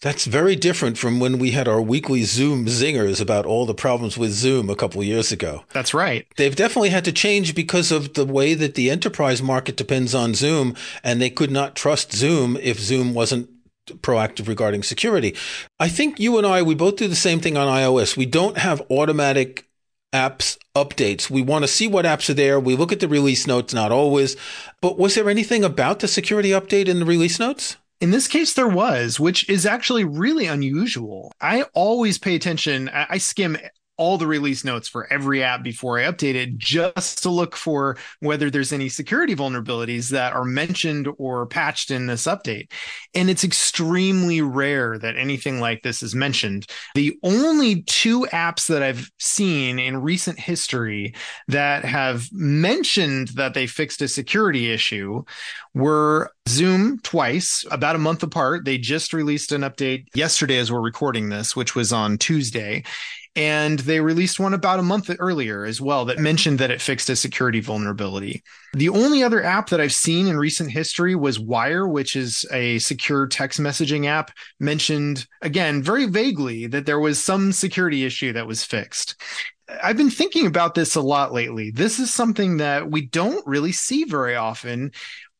That's 0.00 0.26
very 0.26 0.54
different 0.54 0.96
from 0.96 1.18
when 1.18 1.40
we 1.40 1.50
had 1.50 1.66
our 1.66 1.82
weekly 1.82 2.22
Zoom 2.22 2.66
zingers 2.66 3.20
about 3.20 3.46
all 3.46 3.66
the 3.66 3.74
problems 3.74 4.16
with 4.16 4.30
Zoom 4.30 4.70
a 4.70 4.76
couple 4.76 5.00
of 5.00 5.06
years 5.06 5.32
ago. 5.32 5.64
That's 5.72 5.92
right. 5.92 6.24
They've 6.36 6.54
definitely 6.54 6.90
had 6.90 7.04
to 7.06 7.12
change 7.12 7.54
because 7.54 7.90
of 7.90 8.14
the 8.14 8.24
way 8.24 8.54
that 8.54 8.76
the 8.76 8.90
enterprise 8.90 9.42
market 9.42 9.76
depends 9.76 10.14
on 10.14 10.34
Zoom, 10.34 10.76
and 11.02 11.20
they 11.20 11.30
could 11.30 11.50
not 11.50 11.74
trust 11.74 12.12
Zoom 12.12 12.56
if 12.58 12.78
Zoom 12.78 13.12
wasn't 13.12 13.50
proactive 13.86 14.46
regarding 14.46 14.84
security. 14.84 15.34
I 15.80 15.88
think 15.88 16.20
you 16.20 16.38
and 16.38 16.46
I, 16.46 16.62
we 16.62 16.76
both 16.76 16.96
do 16.96 17.08
the 17.08 17.16
same 17.16 17.40
thing 17.40 17.56
on 17.56 17.66
iOS. 17.66 18.16
We 18.16 18.26
don't 18.26 18.58
have 18.58 18.82
automatic 18.90 19.66
apps 20.12 20.58
updates. 20.76 21.28
We 21.28 21.42
want 21.42 21.64
to 21.64 21.68
see 21.68 21.88
what 21.88 22.04
apps 22.04 22.30
are 22.30 22.34
there. 22.34 22.60
We 22.60 22.76
look 22.76 22.92
at 22.92 23.00
the 23.00 23.08
release 23.08 23.46
notes, 23.46 23.74
not 23.74 23.90
always. 23.90 24.36
But 24.80 24.96
was 24.96 25.16
there 25.16 25.28
anything 25.28 25.64
about 25.64 25.98
the 25.98 26.08
security 26.08 26.50
update 26.50 26.86
in 26.86 27.00
the 27.00 27.04
release 27.04 27.38
notes? 27.40 27.76
In 28.00 28.12
this 28.12 28.28
case, 28.28 28.52
there 28.54 28.68
was, 28.68 29.18
which 29.18 29.48
is 29.48 29.66
actually 29.66 30.04
really 30.04 30.46
unusual. 30.46 31.32
I 31.40 31.62
always 31.74 32.16
pay 32.16 32.36
attention. 32.36 32.88
I 32.88 33.18
skim 33.18 33.56
all 33.98 34.16
the 34.16 34.26
release 34.26 34.64
notes 34.64 34.88
for 34.88 35.12
every 35.12 35.42
app 35.42 35.62
before 35.62 35.98
I 35.98 36.04
update 36.04 36.34
it 36.34 36.56
just 36.56 37.22
to 37.24 37.30
look 37.30 37.56
for 37.56 37.96
whether 38.20 38.48
there's 38.48 38.72
any 38.72 38.88
security 38.88 39.34
vulnerabilities 39.34 40.10
that 40.10 40.32
are 40.32 40.44
mentioned 40.44 41.08
or 41.18 41.46
patched 41.46 41.90
in 41.90 42.06
this 42.06 42.26
update. 42.26 42.70
And 43.14 43.28
it's 43.28 43.44
extremely 43.44 44.40
rare 44.40 44.98
that 44.98 45.16
anything 45.16 45.60
like 45.60 45.82
this 45.82 46.02
is 46.02 46.14
mentioned. 46.14 46.66
The 46.94 47.18
only 47.22 47.82
two 47.82 48.22
apps 48.32 48.68
that 48.68 48.82
I've 48.82 49.10
seen 49.18 49.78
in 49.78 50.02
recent 50.02 50.38
history 50.38 51.14
that 51.48 51.84
have 51.84 52.28
mentioned 52.32 53.28
that 53.28 53.54
they 53.54 53.66
fixed 53.66 54.00
a 54.00 54.08
security 54.08 54.70
issue 54.70 55.24
were 55.74 56.32
Zoom 56.48 56.98
twice, 57.00 57.64
about 57.70 57.96
a 57.96 57.98
month 57.98 58.22
apart. 58.22 58.64
They 58.64 58.78
just 58.78 59.12
released 59.12 59.52
an 59.52 59.62
update 59.62 60.06
yesterday 60.14 60.58
as 60.58 60.72
we're 60.72 60.80
recording 60.80 61.28
this, 61.28 61.54
which 61.54 61.74
was 61.74 61.92
on 61.92 62.18
Tuesday. 62.18 62.84
And 63.36 63.78
they 63.80 64.00
released 64.00 64.40
one 64.40 64.54
about 64.54 64.80
a 64.80 64.82
month 64.82 65.10
earlier 65.18 65.64
as 65.64 65.80
well 65.80 66.04
that 66.06 66.18
mentioned 66.18 66.58
that 66.58 66.70
it 66.70 66.80
fixed 66.80 67.08
a 67.08 67.16
security 67.16 67.60
vulnerability. 67.60 68.42
The 68.74 68.88
only 68.88 69.22
other 69.22 69.42
app 69.42 69.68
that 69.68 69.80
I've 69.80 69.92
seen 69.92 70.26
in 70.26 70.36
recent 70.36 70.70
history 70.70 71.14
was 71.14 71.38
Wire, 71.38 71.86
which 71.86 72.16
is 72.16 72.44
a 72.52 72.78
secure 72.78 73.26
text 73.26 73.60
messaging 73.60 74.06
app, 74.06 74.32
mentioned 74.58 75.26
again 75.42 75.82
very 75.82 76.06
vaguely 76.06 76.66
that 76.66 76.86
there 76.86 77.00
was 77.00 77.22
some 77.22 77.52
security 77.52 78.04
issue 78.04 78.32
that 78.32 78.46
was 78.46 78.64
fixed. 78.64 79.14
I've 79.82 79.96
been 79.96 80.10
thinking 80.10 80.46
about 80.46 80.74
this 80.74 80.94
a 80.94 81.00
lot 81.00 81.32
lately. 81.32 81.70
This 81.70 81.98
is 81.98 82.12
something 82.12 82.56
that 82.56 82.90
we 82.90 83.06
don't 83.06 83.46
really 83.46 83.72
see 83.72 84.04
very 84.04 84.34
often. 84.34 84.92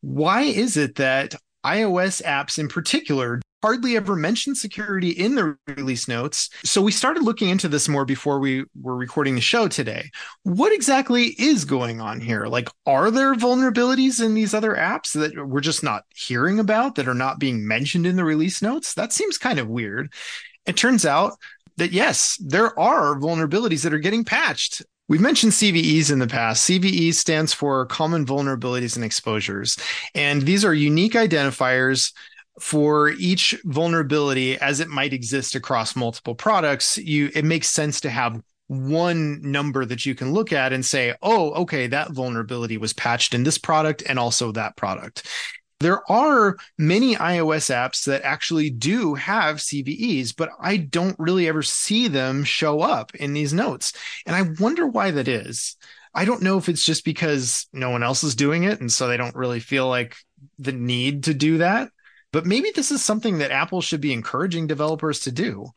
Why 0.03 0.43
is 0.43 0.77
it 0.77 0.97
that 0.97 1.35
iOS 1.65 2.23
apps 2.23 2.59
in 2.59 2.69
particular 2.69 3.41
hardly 3.63 3.97
ever 3.97 4.15
mentioned 4.15 4.57
security 4.57 5.11
in 5.11 5.35
the 5.35 5.57
release 5.67 6.09
notes. 6.09 6.51
So 6.65 6.81
we 6.81 6.93
started 6.93 7.23
looking 7.23 7.49
into 7.49 7.69
this 7.69 7.89
more 7.89 8.05
before 8.05 8.39
we 8.39 8.65
were 8.81 8.97
recording 8.97 9.35
the 9.35 9.41
show 9.41 9.69
today. 9.69 10.11
What 10.45 10.73
exactly 10.73 11.35
is 11.39 11.65
going 11.65 12.01
on 12.01 12.21
here? 12.21 12.47
Like, 12.47 12.69
are 12.87 13.11
there 13.11 13.35
vulnerabilities 13.35 14.25
in 14.25 14.35
these 14.35 14.55
other 14.55 14.75
apps 14.75 15.13
that 15.13 15.47
we're 15.47 15.61
just 15.61 15.83
not 15.83 16.05
hearing 16.15 16.59
about 16.59 16.95
that 16.95 17.09
are 17.09 17.15
not 17.15 17.39
being 17.39 17.67
mentioned 17.67 18.07
in 18.07 18.17
the 18.17 18.25
release 18.25 18.63
notes? 18.63 18.95
That 18.95 19.13
seems 19.13 19.39
kind 19.39 19.59
of 19.59 19.69
weird. 19.69 20.13
It 20.67 20.77
turns 20.77 21.05
out 21.05 21.33
that 21.79 21.93
yes, 21.93 22.37
there 22.41 22.79
are 22.79 23.17
vulnerabilities 23.17 23.83
that 23.83 23.95
are 23.95 23.99
getting 23.99 24.25
patched. 24.25 24.83
We've 25.09 25.21
mentioned 25.21 25.53
CVEs 25.53 26.13
in 26.13 26.19
the 26.19 26.27
past. 26.27 26.69
CVE 26.69 27.15
stands 27.15 27.55
for 27.55 27.87
Common 27.87 28.27
Vulnerabilities 28.27 28.95
and 28.95 29.05
Exposures. 29.05 29.79
And 30.15 30.43
these 30.43 30.67
are 30.67 30.75
unique 30.75 31.15
identifiers 31.15 32.13
for 32.61 33.11
each 33.11 33.59
vulnerability 33.65 34.59
as 34.59 34.81
it 34.81 34.89
might 34.89 35.13
exist 35.13 35.55
across 35.55 35.97
multiple 35.97 36.35
products 36.35 36.99
you 36.99 37.31
it 37.35 37.45
makes 37.45 37.69
sense 37.71 38.01
to 38.01 38.11
have 38.11 38.41
one 38.67 39.41
number 39.41 39.85
that 39.85 40.05
you 40.05 40.15
can 40.15 40.33
look 40.33 40.53
at 40.53 40.73
and 40.73 40.85
say 40.85 41.15
oh 41.23 41.53
okay 41.53 41.87
that 41.87 42.11
vulnerability 42.11 42.77
was 42.77 42.93
patched 42.93 43.35
in 43.35 43.45
this 43.45 43.59
product 43.59 44.03
and 44.07 44.19
also 44.19 44.53
that 44.53 44.77
product 44.77 45.27
there 45.81 46.11
are 46.11 46.57
many 46.77 47.15
iOS 47.15 47.73
apps 47.73 48.05
that 48.07 48.23
actually 48.23 48.71
do 48.71 49.15
have 49.15 49.57
CVEs, 49.59 50.35
but 50.37 50.51
I 50.61 50.77
don't 50.77 51.17
really 51.19 51.47
ever 51.47 51.63
see 51.63 52.09
them 52.09 52.43
show 52.43 52.81
up 52.81 53.15
in 53.15 53.33
these 53.33 53.53
notes. 53.53 53.93
And 54.27 54.35
I 54.35 54.43
wonder 54.61 54.87
why 54.87 55.13
that 55.13 55.29
is. 55.29 55.77
I 56.15 56.25
don't 56.25 56.43
know 56.43 56.59
if 56.59 56.69
it's 56.69 56.85
just 56.85 57.05
because 57.05 57.69
no 57.73 57.91
one 57.91 58.03
else 58.03 58.25
is 58.25 58.35
doing 58.35 58.65
it. 58.65 58.81
And 58.81 58.91
so 58.91 59.07
they 59.07 59.17
don't 59.17 59.37
really 59.37 59.61
feel 59.61 59.89
like 59.89 60.17
the 60.59 60.73
need 60.73 61.25
to 61.25 61.35
do 61.35 61.59
that. 61.59 61.91
But 62.31 62.45
maybe 62.45 62.71
this 62.75 62.91
is 62.91 63.03
something 63.03 63.39
that 63.39 63.51
Apple 63.51 63.81
should 63.81 64.03
be 64.03 64.13
encouraging 64.13 64.67
developers 64.67 65.19
to 65.21 65.33
do. 65.33 65.73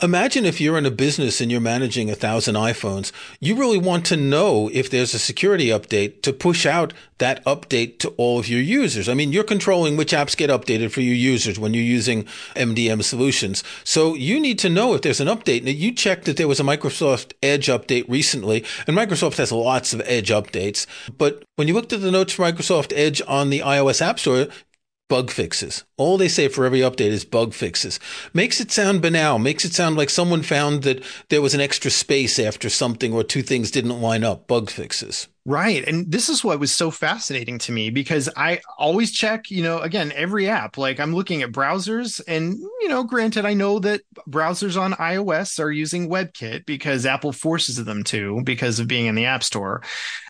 Imagine 0.00 0.44
if 0.44 0.60
you're 0.60 0.78
in 0.78 0.86
a 0.86 0.90
business 0.92 1.40
and 1.40 1.50
you're 1.50 1.60
managing 1.60 2.08
a 2.08 2.14
thousand 2.14 2.54
iPhones. 2.54 3.10
You 3.40 3.56
really 3.56 3.78
want 3.78 4.06
to 4.06 4.16
know 4.16 4.70
if 4.72 4.88
there's 4.88 5.14
a 5.14 5.18
security 5.18 5.66
update 5.66 6.22
to 6.22 6.32
push 6.32 6.64
out 6.64 6.92
that 7.18 7.44
update 7.44 7.98
to 8.00 8.10
all 8.10 8.38
of 8.38 8.46
your 8.46 8.60
users. 8.60 9.08
I 9.08 9.14
mean, 9.14 9.32
you're 9.32 9.42
controlling 9.42 9.96
which 9.96 10.12
apps 10.12 10.36
get 10.36 10.48
updated 10.48 10.92
for 10.92 11.00
your 11.00 11.16
users 11.16 11.58
when 11.58 11.74
you're 11.74 11.82
using 11.82 12.22
MDM 12.54 13.02
solutions. 13.02 13.64
So 13.82 14.14
you 14.14 14.38
need 14.38 14.60
to 14.60 14.68
know 14.68 14.94
if 14.94 15.02
there's 15.02 15.20
an 15.20 15.26
update. 15.26 15.64
Now, 15.64 15.72
you 15.72 15.90
checked 15.90 16.26
that 16.26 16.36
there 16.36 16.46
was 16.46 16.60
a 16.60 16.64
Microsoft 16.64 17.32
Edge 17.42 17.66
update 17.66 18.08
recently, 18.08 18.64
and 18.86 18.96
Microsoft 18.96 19.38
has 19.38 19.50
lots 19.50 19.92
of 19.92 20.02
Edge 20.04 20.28
updates. 20.28 20.86
But 21.18 21.42
when 21.56 21.66
you 21.66 21.74
looked 21.74 21.92
at 21.92 22.00
the 22.00 22.12
notes 22.12 22.34
for 22.34 22.44
Microsoft 22.44 22.92
Edge 22.94 23.20
on 23.26 23.50
the 23.50 23.60
iOS 23.60 24.00
App 24.00 24.20
Store, 24.20 24.46
bug 25.08 25.32
fixes. 25.32 25.84
All 25.96 26.18
they 26.18 26.28
say 26.28 26.48
for 26.48 26.64
every 26.64 26.80
update 26.80 27.10
is 27.10 27.24
bug 27.24 27.54
fixes. 27.54 27.98
Makes 28.34 28.60
it 28.60 28.70
sound 28.70 29.00
banal, 29.00 29.38
makes 29.38 29.64
it 29.64 29.72
sound 29.72 29.96
like 29.96 30.10
someone 30.10 30.42
found 30.42 30.82
that 30.82 31.02
there 31.28 31.42
was 31.42 31.54
an 31.54 31.60
extra 31.60 31.90
space 31.90 32.38
after 32.38 32.68
something 32.68 33.12
or 33.12 33.24
two 33.24 33.42
things 33.42 33.70
didn't 33.70 34.00
line 34.00 34.24
up. 34.24 34.46
Bug 34.46 34.70
fixes. 34.70 35.28
Right. 35.48 35.86
And 35.86 36.10
this 36.10 36.28
is 36.28 36.42
what 36.42 36.58
was 36.58 36.72
so 36.72 36.90
fascinating 36.90 37.58
to 37.60 37.72
me 37.72 37.90
because 37.90 38.28
I 38.36 38.60
always 38.78 39.12
check, 39.12 39.48
you 39.48 39.62
know, 39.62 39.78
again, 39.78 40.10
every 40.16 40.48
app. 40.48 40.76
Like 40.76 40.98
I'm 40.98 41.14
looking 41.14 41.42
at 41.42 41.52
browsers, 41.52 42.20
and, 42.26 42.58
you 42.80 42.88
know, 42.88 43.04
granted, 43.04 43.44
I 43.44 43.54
know 43.54 43.78
that 43.78 44.00
browsers 44.28 44.78
on 44.78 44.94
iOS 44.94 45.60
are 45.60 45.70
using 45.70 46.10
WebKit 46.10 46.66
because 46.66 47.06
Apple 47.06 47.30
forces 47.30 47.76
them 47.76 48.02
to 48.04 48.42
because 48.42 48.80
of 48.80 48.88
being 48.88 49.06
in 49.06 49.14
the 49.14 49.26
App 49.26 49.44
Store. 49.44 49.84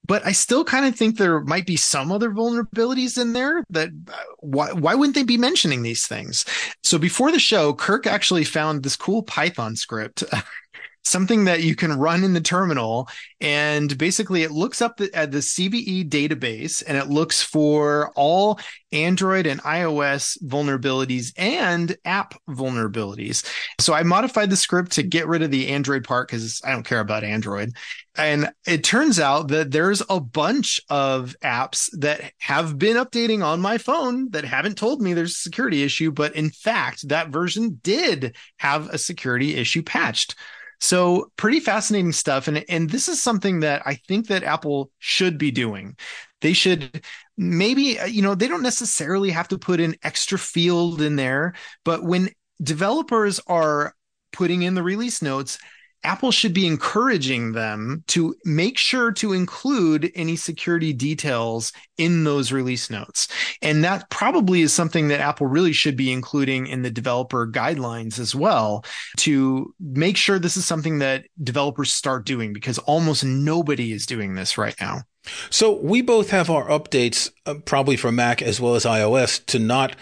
But 0.07 0.25
I 0.27 0.33
still 0.33 0.65
kind 0.65 0.85
of 0.85 0.95
think 0.95 1.17
there 1.17 1.41
might 1.41 1.67
be 1.67 1.77
some 1.77 2.13
other 2.13 2.31
vulnerabilities 2.31 3.19
in 3.19 3.33
there 3.33 3.65
that 3.71 3.89
uh, 3.89 4.17
why, 4.41 4.73
why 4.73 4.95
wouldn't 4.95 5.15
they 5.15 5.23
be 5.23 5.39
mentioning 5.57 5.83
these 5.83 6.07
things? 6.07 6.45
So 6.83 6.99
before 6.99 7.33
the 7.33 7.39
show, 7.39 7.73
Kirk 7.73 8.07
actually 8.07 8.45
found 8.45 8.83
this 8.83 8.95
cool 8.95 9.23
Python 9.23 9.75
script 9.75 10.23
something 11.07 11.45
that 11.45 11.63
you 11.63 11.77
can 11.77 11.99
run 11.99 12.25
in 12.25 12.33
the 12.33 12.41
terminal. 12.41 13.09
And 13.41 13.97
basically, 13.97 14.43
it 14.43 14.51
looks 14.51 14.83
up 14.83 14.97
the, 14.97 15.15
at 15.15 15.31
the 15.31 15.39
CVE 15.39 16.09
database 16.09 16.83
and 16.87 16.97
it 16.99 17.09
looks 17.09 17.43
for 17.43 18.13
all 18.17 18.59
Android 18.93 19.47
and 19.47 19.63
iOS 19.63 20.37
vulnerabilities 20.43 21.33
and 21.37 21.97
app 22.05 22.35
vulnerabilities. 22.49 23.45
So 23.81 23.95
I 23.95 24.03
modified 24.03 24.51
the 24.51 24.57
script 24.57 24.93
to 24.93 25.03
get 25.03 25.29
rid 25.29 25.43
of 25.43 25.51
the 25.51 25.69
Android 25.69 26.05
part 26.05 26.29
because 26.29 26.61
I 26.65 26.73
don't 26.73 26.83
care 26.87 27.01
about 27.01 27.25
Android. 27.25 27.73
And 28.17 28.51
it 28.67 28.83
turns 28.83 29.21
out 29.21 29.49
that 29.49 29.71
there's 29.71 30.03
a 30.09 30.21
bunch 30.21 30.81
of 30.89 31.37
apps 31.45 31.91
that 31.99 32.33
have 32.39 32.79
been 32.79 32.97
updating 32.97 33.45
on 33.45 33.61
my 33.61 33.79
phone 33.79 34.31
that 34.31 34.45
haven't 34.45 34.79
told 34.79 35.03
me 35.03 35.13
there's 35.13 35.33
a 35.33 35.35
security 35.35 35.83
issue. 35.83 36.11
But 36.11 36.35
in 36.35 36.51
fact, 36.51 37.09
that 37.09 37.29
version 37.29 37.79
did 37.83 38.35
have 38.59 38.89
a 38.89 38.99
security 38.99 39.57
issue 39.57 39.83
patched. 39.83 40.35
So 40.81 41.31
pretty 41.37 41.61
fascinating 41.61 42.13
stuff. 42.13 42.49
And, 42.49 42.65
and 42.69 42.91
this 42.91 43.09
is 43.09 43.23
something 43.23 43.61
that 43.61 43.83
I 43.87 43.95
think 43.95 44.29
that 44.29 44.45
Apple 44.45 44.91
should 44.99 45.39
be 45.39 45.51
doing. 45.51 45.97
They 46.41 46.53
should 46.53 47.05
maybe, 47.37 47.99
uh, 47.99 48.07
you 48.07 48.23
know, 48.23 48.35
they 48.35 48.49
don't 48.49 48.63
necessarily 48.63 49.31
have 49.31 49.49
to 49.49 49.59
put 49.59 49.81
an 49.81 49.95
extra 50.03 50.39
field 50.39 51.01
in 51.01 51.17
there, 51.17 51.55
but 51.85 52.03
when 52.03 52.31
developers 52.63 53.41
are 53.47 53.95
putting 54.33 54.63
in 54.63 54.75
the 54.75 54.83
release 54.83 55.23
notes, 55.23 55.59
Apple 56.07 56.31
should 56.31 56.55
be 56.55 56.67
encouraging 56.67 57.53
them 57.53 58.05
to 58.07 58.35
make 58.45 58.79
sure 58.79 59.11
to 59.13 59.33
include 59.33 60.13
any 60.15 60.37
security 60.37 60.93
details 60.93 61.73
in 61.99 62.23
those 62.23 62.53
release 62.53 62.89
notes. 62.89 63.27
And 63.61 63.83
that 63.83 64.09
probably 64.09 64.63
is 64.63 64.73
something 64.73 65.09
that 65.09 65.21
Apple 65.21 65.49
really 65.49 65.73
should 65.73 65.97
be 65.97 66.13
including 66.13 66.69
in 66.69 66.83
the 66.83 66.91
developer 66.91 67.47
guidelines 67.47 68.21
as 68.21 68.35
well 68.35 68.85
to 69.19 69.75
make 69.81 70.17
sure 70.17 70.39
this 70.39 70.57
is 70.57 70.65
something 70.65 71.01
that 71.01 71.25
developers 71.43 71.93
start 71.93 72.25
doing 72.25 72.53
because 72.53 72.79
almost 72.79 73.25
nobody 73.25 73.93
is 73.93 74.07
doing 74.07 74.37
this 74.37 74.57
right 74.57 74.77
now. 74.81 75.03
So 75.51 75.81
we 75.81 76.03
both 76.03 76.31
have 76.31 76.51
our 76.51 76.69
updates, 76.69 77.31
uh, 77.47 77.55
probably 77.65 77.97
for 77.97 78.13
Mac 78.13 78.43
as 78.43 78.61
well 78.61 78.77
as 78.77 78.85
iOS, 78.85 79.45
to 79.47 79.59
not 79.59 79.97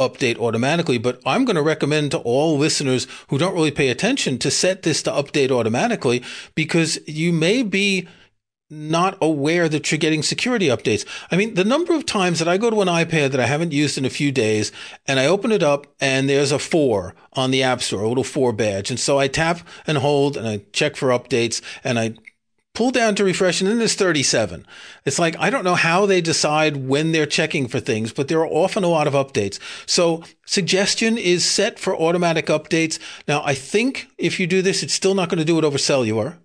update 0.00 0.38
automatically, 0.38 0.96
but 0.96 1.20
I'm 1.26 1.44
going 1.44 1.56
to 1.56 1.62
recommend 1.62 2.12
to 2.12 2.18
all 2.18 2.56
listeners 2.56 3.08
who 3.30 3.38
don't 3.38 3.54
really 3.54 3.72
pay 3.72 3.88
attention 3.88 4.38
to 4.38 4.50
set 4.50 4.82
this 4.82 5.02
to 5.02 5.10
update 5.10 5.50
automatically 5.50 6.22
because 6.54 7.00
you 7.08 7.32
may 7.32 7.64
be 7.64 8.06
not 8.70 9.18
aware 9.20 9.68
that 9.68 9.90
you're 9.90 9.98
getting 9.98 10.22
security 10.22 10.66
updates. 10.66 11.04
I 11.32 11.36
mean, 11.36 11.54
the 11.54 11.64
number 11.64 11.94
of 11.94 12.06
times 12.06 12.38
that 12.38 12.46
I 12.46 12.58
go 12.58 12.70
to 12.70 12.80
an 12.80 12.86
iPad 12.86 13.32
that 13.32 13.40
I 13.40 13.46
haven't 13.46 13.72
used 13.72 13.98
in 13.98 14.04
a 14.04 14.10
few 14.10 14.30
days 14.30 14.70
and 15.06 15.18
I 15.18 15.26
open 15.26 15.50
it 15.50 15.64
up 15.64 15.88
and 16.00 16.28
there's 16.28 16.52
a 16.52 16.60
four 16.60 17.16
on 17.32 17.50
the 17.50 17.64
App 17.64 17.82
Store, 17.82 18.02
a 18.02 18.08
little 18.08 18.22
four 18.22 18.52
badge. 18.52 18.90
And 18.90 19.00
so 19.00 19.18
I 19.18 19.26
tap 19.26 19.66
and 19.84 19.98
hold 19.98 20.36
and 20.36 20.46
I 20.46 20.62
check 20.72 20.94
for 20.94 21.08
updates 21.08 21.60
and 21.82 21.98
I 21.98 22.14
pull 22.78 22.90
down 22.92 23.16
to 23.16 23.24
refresh 23.24 23.60
and 23.60 23.68
then 23.68 23.78
there's 23.78 23.96
37. 23.96 24.64
It's 25.04 25.18
like, 25.18 25.36
I 25.40 25.50
don't 25.50 25.64
know 25.64 25.74
how 25.74 26.06
they 26.06 26.20
decide 26.20 26.76
when 26.76 27.10
they're 27.10 27.26
checking 27.26 27.66
for 27.66 27.80
things, 27.80 28.12
but 28.12 28.28
there 28.28 28.38
are 28.38 28.46
often 28.46 28.84
a 28.84 28.88
lot 28.88 29.08
of 29.08 29.14
updates. 29.14 29.58
So 29.84 30.22
suggestion 30.46 31.18
is 31.18 31.44
set 31.44 31.80
for 31.80 31.96
automatic 31.96 32.46
updates. 32.46 33.00
Now, 33.26 33.42
I 33.44 33.54
think 33.54 34.06
if 34.16 34.38
you 34.38 34.46
do 34.46 34.62
this, 34.62 34.84
it's 34.84 34.94
still 34.94 35.16
not 35.16 35.28
going 35.28 35.40
to 35.40 35.44
do 35.44 35.58
it 35.58 35.64
over 35.64 35.76
cellular 35.76 36.38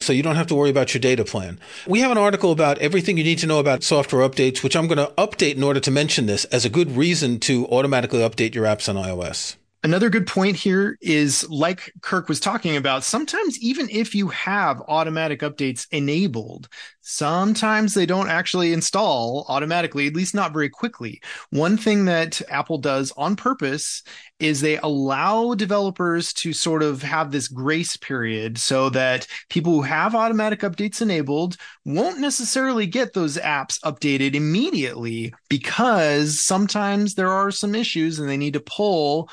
so 0.00 0.12
you 0.12 0.22
don't 0.22 0.36
have 0.36 0.46
to 0.46 0.54
worry 0.54 0.70
about 0.70 0.94
your 0.94 1.00
data 1.00 1.24
plan. 1.24 1.58
We 1.88 1.98
have 1.98 2.12
an 2.12 2.18
article 2.18 2.52
about 2.52 2.78
everything 2.78 3.18
you 3.18 3.24
need 3.24 3.40
to 3.40 3.48
know 3.48 3.58
about 3.58 3.82
software 3.82 4.26
updates, 4.28 4.62
which 4.62 4.76
I'm 4.76 4.86
going 4.86 5.04
to 5.04 5.12
update 5.18 5.56
in 5.56 5.64
order 5.64 5.80
to 5.80 5.90
mention 5.90 6.26
this 6.26 6.44
as 6.46 6.64
a 6.64 6.70
good 6.70 6.92
reason 6.92 7.40
to 7.40 7.66
automatically 7.66 8.20
update 8.20 8.54
your 8.54 8.64
apps 8.64 8.88
on 8.88 8.94
iOS. 8.94 9.56
Another 9.82 10.10
good 10.10 10.26
point 10.26 10.56
here 10.56 10.98
is 11.00 11.48
like 11.48 11.90
Kirk 12.02 12.28
was 12.28 12.38
talking 12.38 12.76
about, 12.76 13.02
sometimes 13.02 13.58
even 13.60 13.88
if 13.88 14.14
you 14.14 14.28
have 14.28 14.82
automatic 14.88 15.40
updates 15.40 15.86
enabled, 15.90 16.68
sometimes 17.00 17.94
they 17.94 18.04
don't 18.04 18.28
actually 18.28 18.74
install 18.74 19.46
automatically, 19.48 20.06
at 20.06 20.14
least 20.14 20.34
not 20.34 20.52
very 20.52 20.68
quickly. 20.68 21.22
One 21.48 21.78
thing 21.78 22.04
that 22.04 22.42
Apple 22.50 22.76
does 22.76 23.10
on 23.16 23.36
purpose 23.36 24.02
is 24.38 24.60
they 24.60 24.76
allow 24.76 25.54
developers 25.54 26.34
to 26.34 26.52
sort 26.52 26.82
of 26.82 27.00
have 27.00 27.30
this 27.30 27.48
grace 27.48 27.96
period 27.96 28.58
so 28.58 28.90
that 28.90 29.26
people 29.48 29.72
who 29.72 29.82
have 29.82 30.14
automatic 30.14 30.60
updates 30.60 31.00
enabled 31.00 31.56
won't 31.86 32.20
necessarily 32.20 32.86
get 32.86 33.14
those 33.14 33.38
apps 33.38 33.80
updated 33.80 34.34
immediately 34.34 35.32
because 35.48 36.38
sometimes 36.38 37.14
there 37.14 37.30
are 37.30 37.50
some 37.50 37.74
issues 37.74 38.18
and 38.18 38.28
they 38.28 38.36
need 38.36 38.52
to 38.52 38.60
pull 38.60 39.30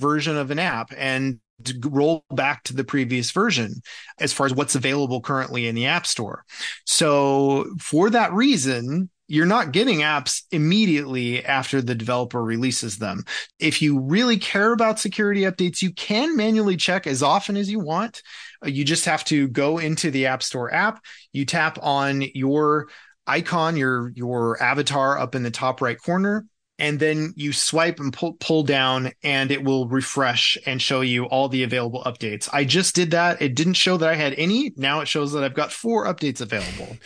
version 0.00 0.36
of 0.36 0.50
an 0.50 0.58
app 0.58 0.92
and 0.96 1.40
roll 1.84 2.24
back 2.30 2.62
to 2.64 2.74
the 2.74 2.84
previous 2.84 3.30
version 3.30 3.82
as 4.20 4.32
far 4.32 4.46
as 4.46 4.54
what's 4.54 4.74
available 4.74 5.20
currently 5.20 5.66
in 5.66 5.74
the 5.74 5.86
App 5.86 6.06
Store. 6.06 6.44
So, 6.84 7.66
for 7.80 8.10
that 8.10 8.32
reason, 8.32 9.10
you're 9.26 9.46
not 9.46 9.72
getting 9.72 9.98
apps 9.98 10.42
immediately 10.52 11.44
after 11.44 11.82
the 11.82 11.94
developer 11.94 12.42
releases 12.42 12.96
them. 12.96 13.24
If 13.58 13.82
you 13.82 14.00
really 14.00 14.38
care 14.38 14.72
about 14.72 14.98
security 14.98 15.42
updates, 15.42 15.82
you 15.82 15.92
can 15.92 16.34
manually 16.36 16.76
check 16.76 17.06
as 17.06 17.22
often 17.22 17.56
as 17.56 17.70
you 17.70 17.78
want. 17.78 18.22
Uh, 18.64 18.68
you 18.68 18.84
just 18.84 19.04
have 19.04 19.24
to 19.24 19.48
go 19.48 19.78
into 19.78 20.10
the 20.10 20.26
App 20.26 20.42
Store 20.42 20.72
app, 20.72 21.04
you 21.32 21.44
tap 21.44 21.78
on 21.82 22.22
your 22.34 22.88
icon, 23.26 23.76
your 23.76 24.10
your 24.14 24.60
avatar 24.62 25.18
up 25.18 25.34
in 25.34 25.42
the 25.42 25.50
top 25.50 25.82
right 25.82 26.00
corner 26.00 26.46
and 26.78 27.00
then 27.00 27.32
you 27.36 27.52
swipe 27.52 27.98
and 27.98 28.12
pull, 28.12 28.34
pull 28.34 28.62
down 28.62 29.12
and 29.22 29.50
it 29.50 29.64
will 29.64 29.88
refresh 29.88 30.56
and 30.66 30.80
show 30.80 31.00
you 31.00 31.24
all 31.24 31.48
the 31.48 31.62
available 31.62 32.02
updates. 32.04 32.48
I 32.52 32.64
just 32.64 32.94
did 32.94 33.10
that. 33.10 33.42
It 33.42 33.54
didn't 33.54 33.74
show 33.74 33.96
that 33.96 34.08
I 34.08 34.14
had 34.14 34.34
any. 34.34 34.72
Now 34.76 35.00
it 35.00 35.08
shows 35.08 35.32
that 35.32 35.44
I've 35.44 35.54
got 35.54 35.72
four 35.72 36.06
updates 36.06 36.40
available. 36.40 36.96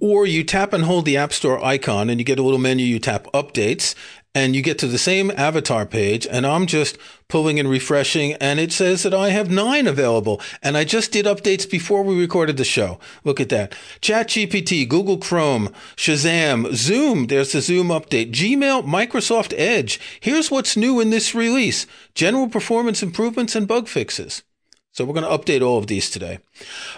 Or 0.00 0.26
you 0.26 0.44
tap 0.44 0.72
and 0.72 0.84
hold 0.84 1.04
the 1.04 1.16
App 1.16 1.32
Store 1.32 1.62
icon 1.64 2.08
and 2.08 2.20
you 2.20 2.24
get 2.24 2.38
a 2.38 2.42
little 2.42 2.58
menu. 2.58 2.86
You 2.86 2.98
tap 2.98 3.26
updates 3.34 3.94
and 4.36 4.54
you 4.54 4.60
get 4.60 4.78
to 4.78 4.86
the 4.86 4.98
same 4.98 5.32
avatar 5.34 5.86
page 5.86 6.26
and 6.26 6.46
I'm 6.46 6.66
just 6.66 6.98
pulling 7.26 7.58
and 7.58 7.70
refreshing 7.70 8.34
and 8.34 8.60
it 8.60 8.70
says 8.70 9.02
that 9.02 9.14
I 9.14 9.30
have 9.30 9.50
nine 9.50 9.86
available 9.86 10.42
and 10.62 10.76
I 10.76 10.84
just 10.84 11.10
did 11.10 11.24
updates 11.24 11.68
before 11.68 12.02
we 12.02 12.20
recorded 12.20 12.58
the 12.58 12.64
show. 12.64 12.98
Look 13.24 13.40
at 13.40 13.48
that. 13.48 13.74
ChatGPT, 14.02 14.86
Google 14.86 15.16
Chrome, 15.16 15.70
Shazam, 15.96 16.74
Zoom. 16.74 17.28
There's 17.28 17.52
the 17.52 17.62
Zoom 17.62 17.88
update. 17.88 18.30
Gmail, 18.30 18.84
Microsoft 18.84 19.54
Edge. 19.56 19.98
Here's 20.20 20.50
what's 20.50 20.76
new 20.76 21.00
in 21.00 21.08
this 21.08 21.34
release. 21.34 21.86
General 22.14 22.50
performance 22.50 23.02
improvements 23.02 23.56
and 23.56 23.66
bug 23.66 23.88
fixes. 23.88 24.42
So 24.92 25.06
we're 25.06 25.14
going 25.14 25.24
to 25.24 25.30
update 25.30 25.66
all 25.66 25.78
of 25.78 25.86
these 25.86 26.10
today. 26.10 26.40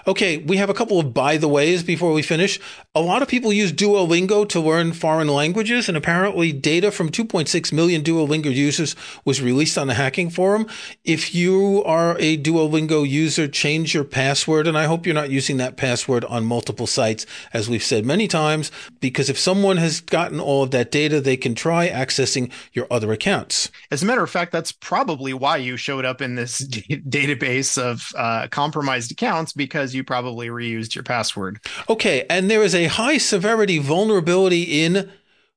Okay, 0.07 0.39
we 0.39 0.57
have 0.57 0.71
a 0.71 0.75
couple 0.75 0.99
of 0.99 1.13
by 1.13 1.37
the 1.37 1.49
ways 1.49 1.83
before 1.83 2.13
we 2.13 2.23
finish. 2.23 2.59
A 2.95 3.01
lot 3.01 3.23
of 3.23 3.29
people 3.29 3.53
use 3.53 3.73
Duolingo 3.73 4.49
to 4.49 4.61
learn 4.61 4.93
foreign 4.93 5.29
languages, 5.29 5.89
and 5.89 5.97
apparently 5.97 6.53
data 6.53 6.91
from 6.91 7.11
2.6 7.11 7.73
million 7.73 8.03
Duolingo 8.03 8.53
users 8.53 8.97
was 9.25 9.43
released 9.43 9.77
on 9.77 9.87
the 9.87 9.95
hacking 9.95 10.31
forum. 10.31 10.67
If 11.05 11.35
you 11.35 11.83
are 11.85 12.17
a 12.19 12.37
Duolingo 12.37 13.09
user, 13.09 13.49
change 13.49 13.95
your 13.95 14.05
password, 14.05 14.67
and 14.67 14.79
I 14.79 14.85
hope 14.85 15.07
you're 15.07 15.15
not 15.15 15.31
using 15.31 15.59
that 15.59 15.77
password 15.77 16.25
on 16.25 16.45
multiple 16.45 16.87
sites, 16.87 17.27
as 17.53 17.69
we've 17.69 17.83
said 17.83 18.07
many 18.07 18.29
times, 18.29 18.71
because 19.01 19.29
if 19.29 19.39
someone 19.39 19.77
has 19.77 20.01
gotten 20.01 20.41
all 20.41 20.63
of 20.63 20.71
that 20.71 20.91
data, 20.91 21.21
they 21.21 21.37
can 21.37 21.55
try 21.55 21.89
accessing 21.89 22.51
your 22.73 22.87
other 22.91 23.13
accounts. 23.13 23.71
As 23.91 24.03
a 24.03 24.07
matter 24.07 24.23
of 24.23 24.31
fact, 24.31 24.53
that's 24.53 24.73
probably 24.73 25.35
why 25.35 25.59
you 25.59 25.77
showed 25.77 26.05
up 26.05 26.21
in 26.21 26.35
this 26.35 26.59
d- 26.69 27.03
database 27.09 27.81
of 27.81 28.09
uh, 28.17 28.49
compromised 28.51 29.13
accounts 29.13 29.48
because 29.53 29.95
you 29.95 30.05
probably 30.05 30.49
reused 30.49 30.95
your 30.95 31.05
password. 31.05 31.61
Okay, 31.89 32.27
and 32.29 32.51
there 32.51 32.63
is 32.63 32.75
a 32.75 32.87
high 32.87 33.19
severity 33.19 33.79
vulnerability 33.79 34.83
in 34.83 35.11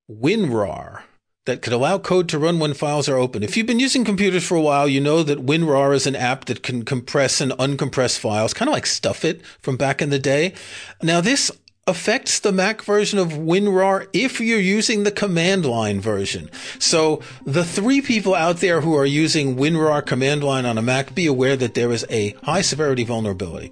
WinRAR 0.10 1.04
that 1.46 1.62
could 1.62 1.74
allow 1.74 1.98
code 1.98 2.30
to 2.30 2.38
run 2.38 2.60
when 2.60 2.74
files 2.74 3.10
are 3.10 3.18
open. 3.18 3.42
If 3.42 3.58
you've 3.58 3.68
been 3.68 3.80
using 3.80 4.06
computers 4.06 4.46
for 4.46 4.56
a 4.56 4.62
while, 4.62 4.88
you 4.88 5.02
know 5.02 5.24
that 5.24 5.46
WinRAR 5.46 5.94
is 5.96 6.06
an 6.06 6.16
app 6.16 6.46
that 6.46 6.62
can 6.62 6.86
compress 6.86 7.42
and 7.42 7.52
uncompress 7.54 8.18
files, 8.18 8.54
kind 8.54 8.70
of 8.70 8.74
like 8.74 8.86
Stuffit 8.86 9.42
from 9.60 9.76
back 9.76 10.02
in 10.02 10.12
the 10.12 10.20
day. 10.20 10.54
Now, 11.02 11.20
this 11.20 11.52
affects 11.88 12.40
the 12.40 12.52
Mac 12.52 12.84
version 12.84 13.18
of 13.18 13.30
WinRAR 13.30 14.08
if 14.14 14.40
you're 14.40 14.60
using 14.60 15.04
the 15.04 15.12
command 15.12 15.66
line 15.66 16.00
version. 16.00 16.50
So 16.80 17.22
the 17.46 17.66
three 17.66 18.02
people 18.02 18.36
out 18.36 18.58
there 18.58 18.82
who 18.82 18.96
are 18.96 19.06
using 19.06 19.56
WinRAR 19.56 20.06
command 20.06 20.44
line 20.44 20.66
on 20.66 20.78
a 20.78 20.82
Mac, 20.82 21.16
be 21.16 21.26
aware 21.26 21.58
that 21.58 21.74
there 21.74 21.92
is 21.92 22.06
a 22.10 22.32
high 22.44 22.62
severity 22.62 23.04
vulnerability. 23.04 23.72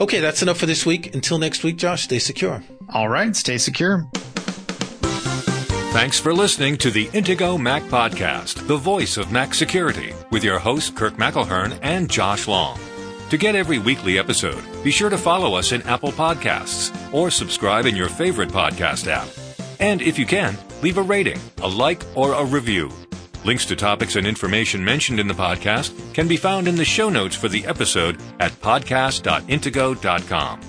Okay, 0.00 0.20
that's 0.20 0.42
enough 0.42 0.58
for 0.58 0.66
this 0.66 0.84
week. 0.84 1.14
Until 1.14 1.38
next 1.38 1.64
week, 1.64 1.76
Josh, 1.76 2.04
stay 2.04 2.18
secure. 2.18 2.62
All 2.92 3.08
right, 3.08 3.34
stay 3.34 3.58
secure. 3.58 4.06
Thanks 5.92 6.20
for 6.20 6.34
listening 6.34 6.76
to 6.78 6.90
the 6.90 7.06
Intego 7.06 7.58
Mac 7.58 7.82
Podcast, 7.84 8.66
the 8.66 8.76
voice 8.76 9.16
of 9.16 9.32
Mac 9.32 9.54
security, 9.54 10.12
with 10.30 10.44
your 10.44 10.58
hosts 10.58 10.90
Kirk 10.90 11.14
McElhearn 11.14 11.78
and 11.80 12.10
Josh 12.10 12.46
Long. 12.46 12.78
To 13.30 13.36
get 13.36 13.56
every 13.56 13.78
weekly 13.78 14.18
episode, 14.18 14.62
be 14.84 14.92
sure 14.92 15.10
to 15.10 15.18
follow 15.18 15.56
us 15.56 15.72
in 15.72 15.82
Apple 15.82 16.12
Podcasts 16.12 16.92
or 17.12 17.30
subscribe 17.30 17.86
in 17.86 17.96
your 17.96 18.08
favorite 18.08 18.50
podcast 18.50 19.08
app. 19.08 19.28
And 19.80 20.00
if 20.00 20.18
you 20.18 20.26
can, 20.26 20.56
leave 20.80 20.96
a 20.96 21.02
rating, 21.02 21.40
a 21.58 21.68
like, 21.68 22.02
or 22.14 22.34
a 22.34 22.44
review. 22.44 22.90
Links 23.44 23.66
to 23.66 23.76
topics 23.76 24.16
and 24.16 24.26
information 24.26 24.84
mentioned 24.84 25.20
in 25.20 25.26
the 25.26 25.34
podcast 25.34 25.92
can 26.14 26.28
be 26.28 26.36
found 26.36 26.68
in 26.68 26.76
the 26.76 26.84
show 26.84 27.08
notes 27.08 27.36
for 27.36 27.48
the 27.48 27.66
episode 27.66 28.20
at 28.40 28.52
podcast.intego.com. 28.52 30.60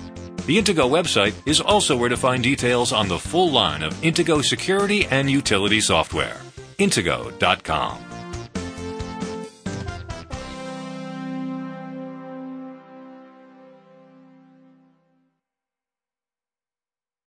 The 0.46 0.58
Intego 0.58 0.88
website 0.88 1.34
is 1.46 1.60
also 1.60 1.96
where 1.96 2.08
to 2.08 2.16
find 2.16 2.42
details 2.42 2.92
on 2.92 3.06
the 3.06 3.18
full 3.18 3.50
line 3.50 3.82
of 3.82 3.92
Intego 4.02 4.42
security 4.42 5.06
and 5.06 5.30
utility 5.30 5.80
software. 5.80 6.38
Intego.com. 6.78 8.07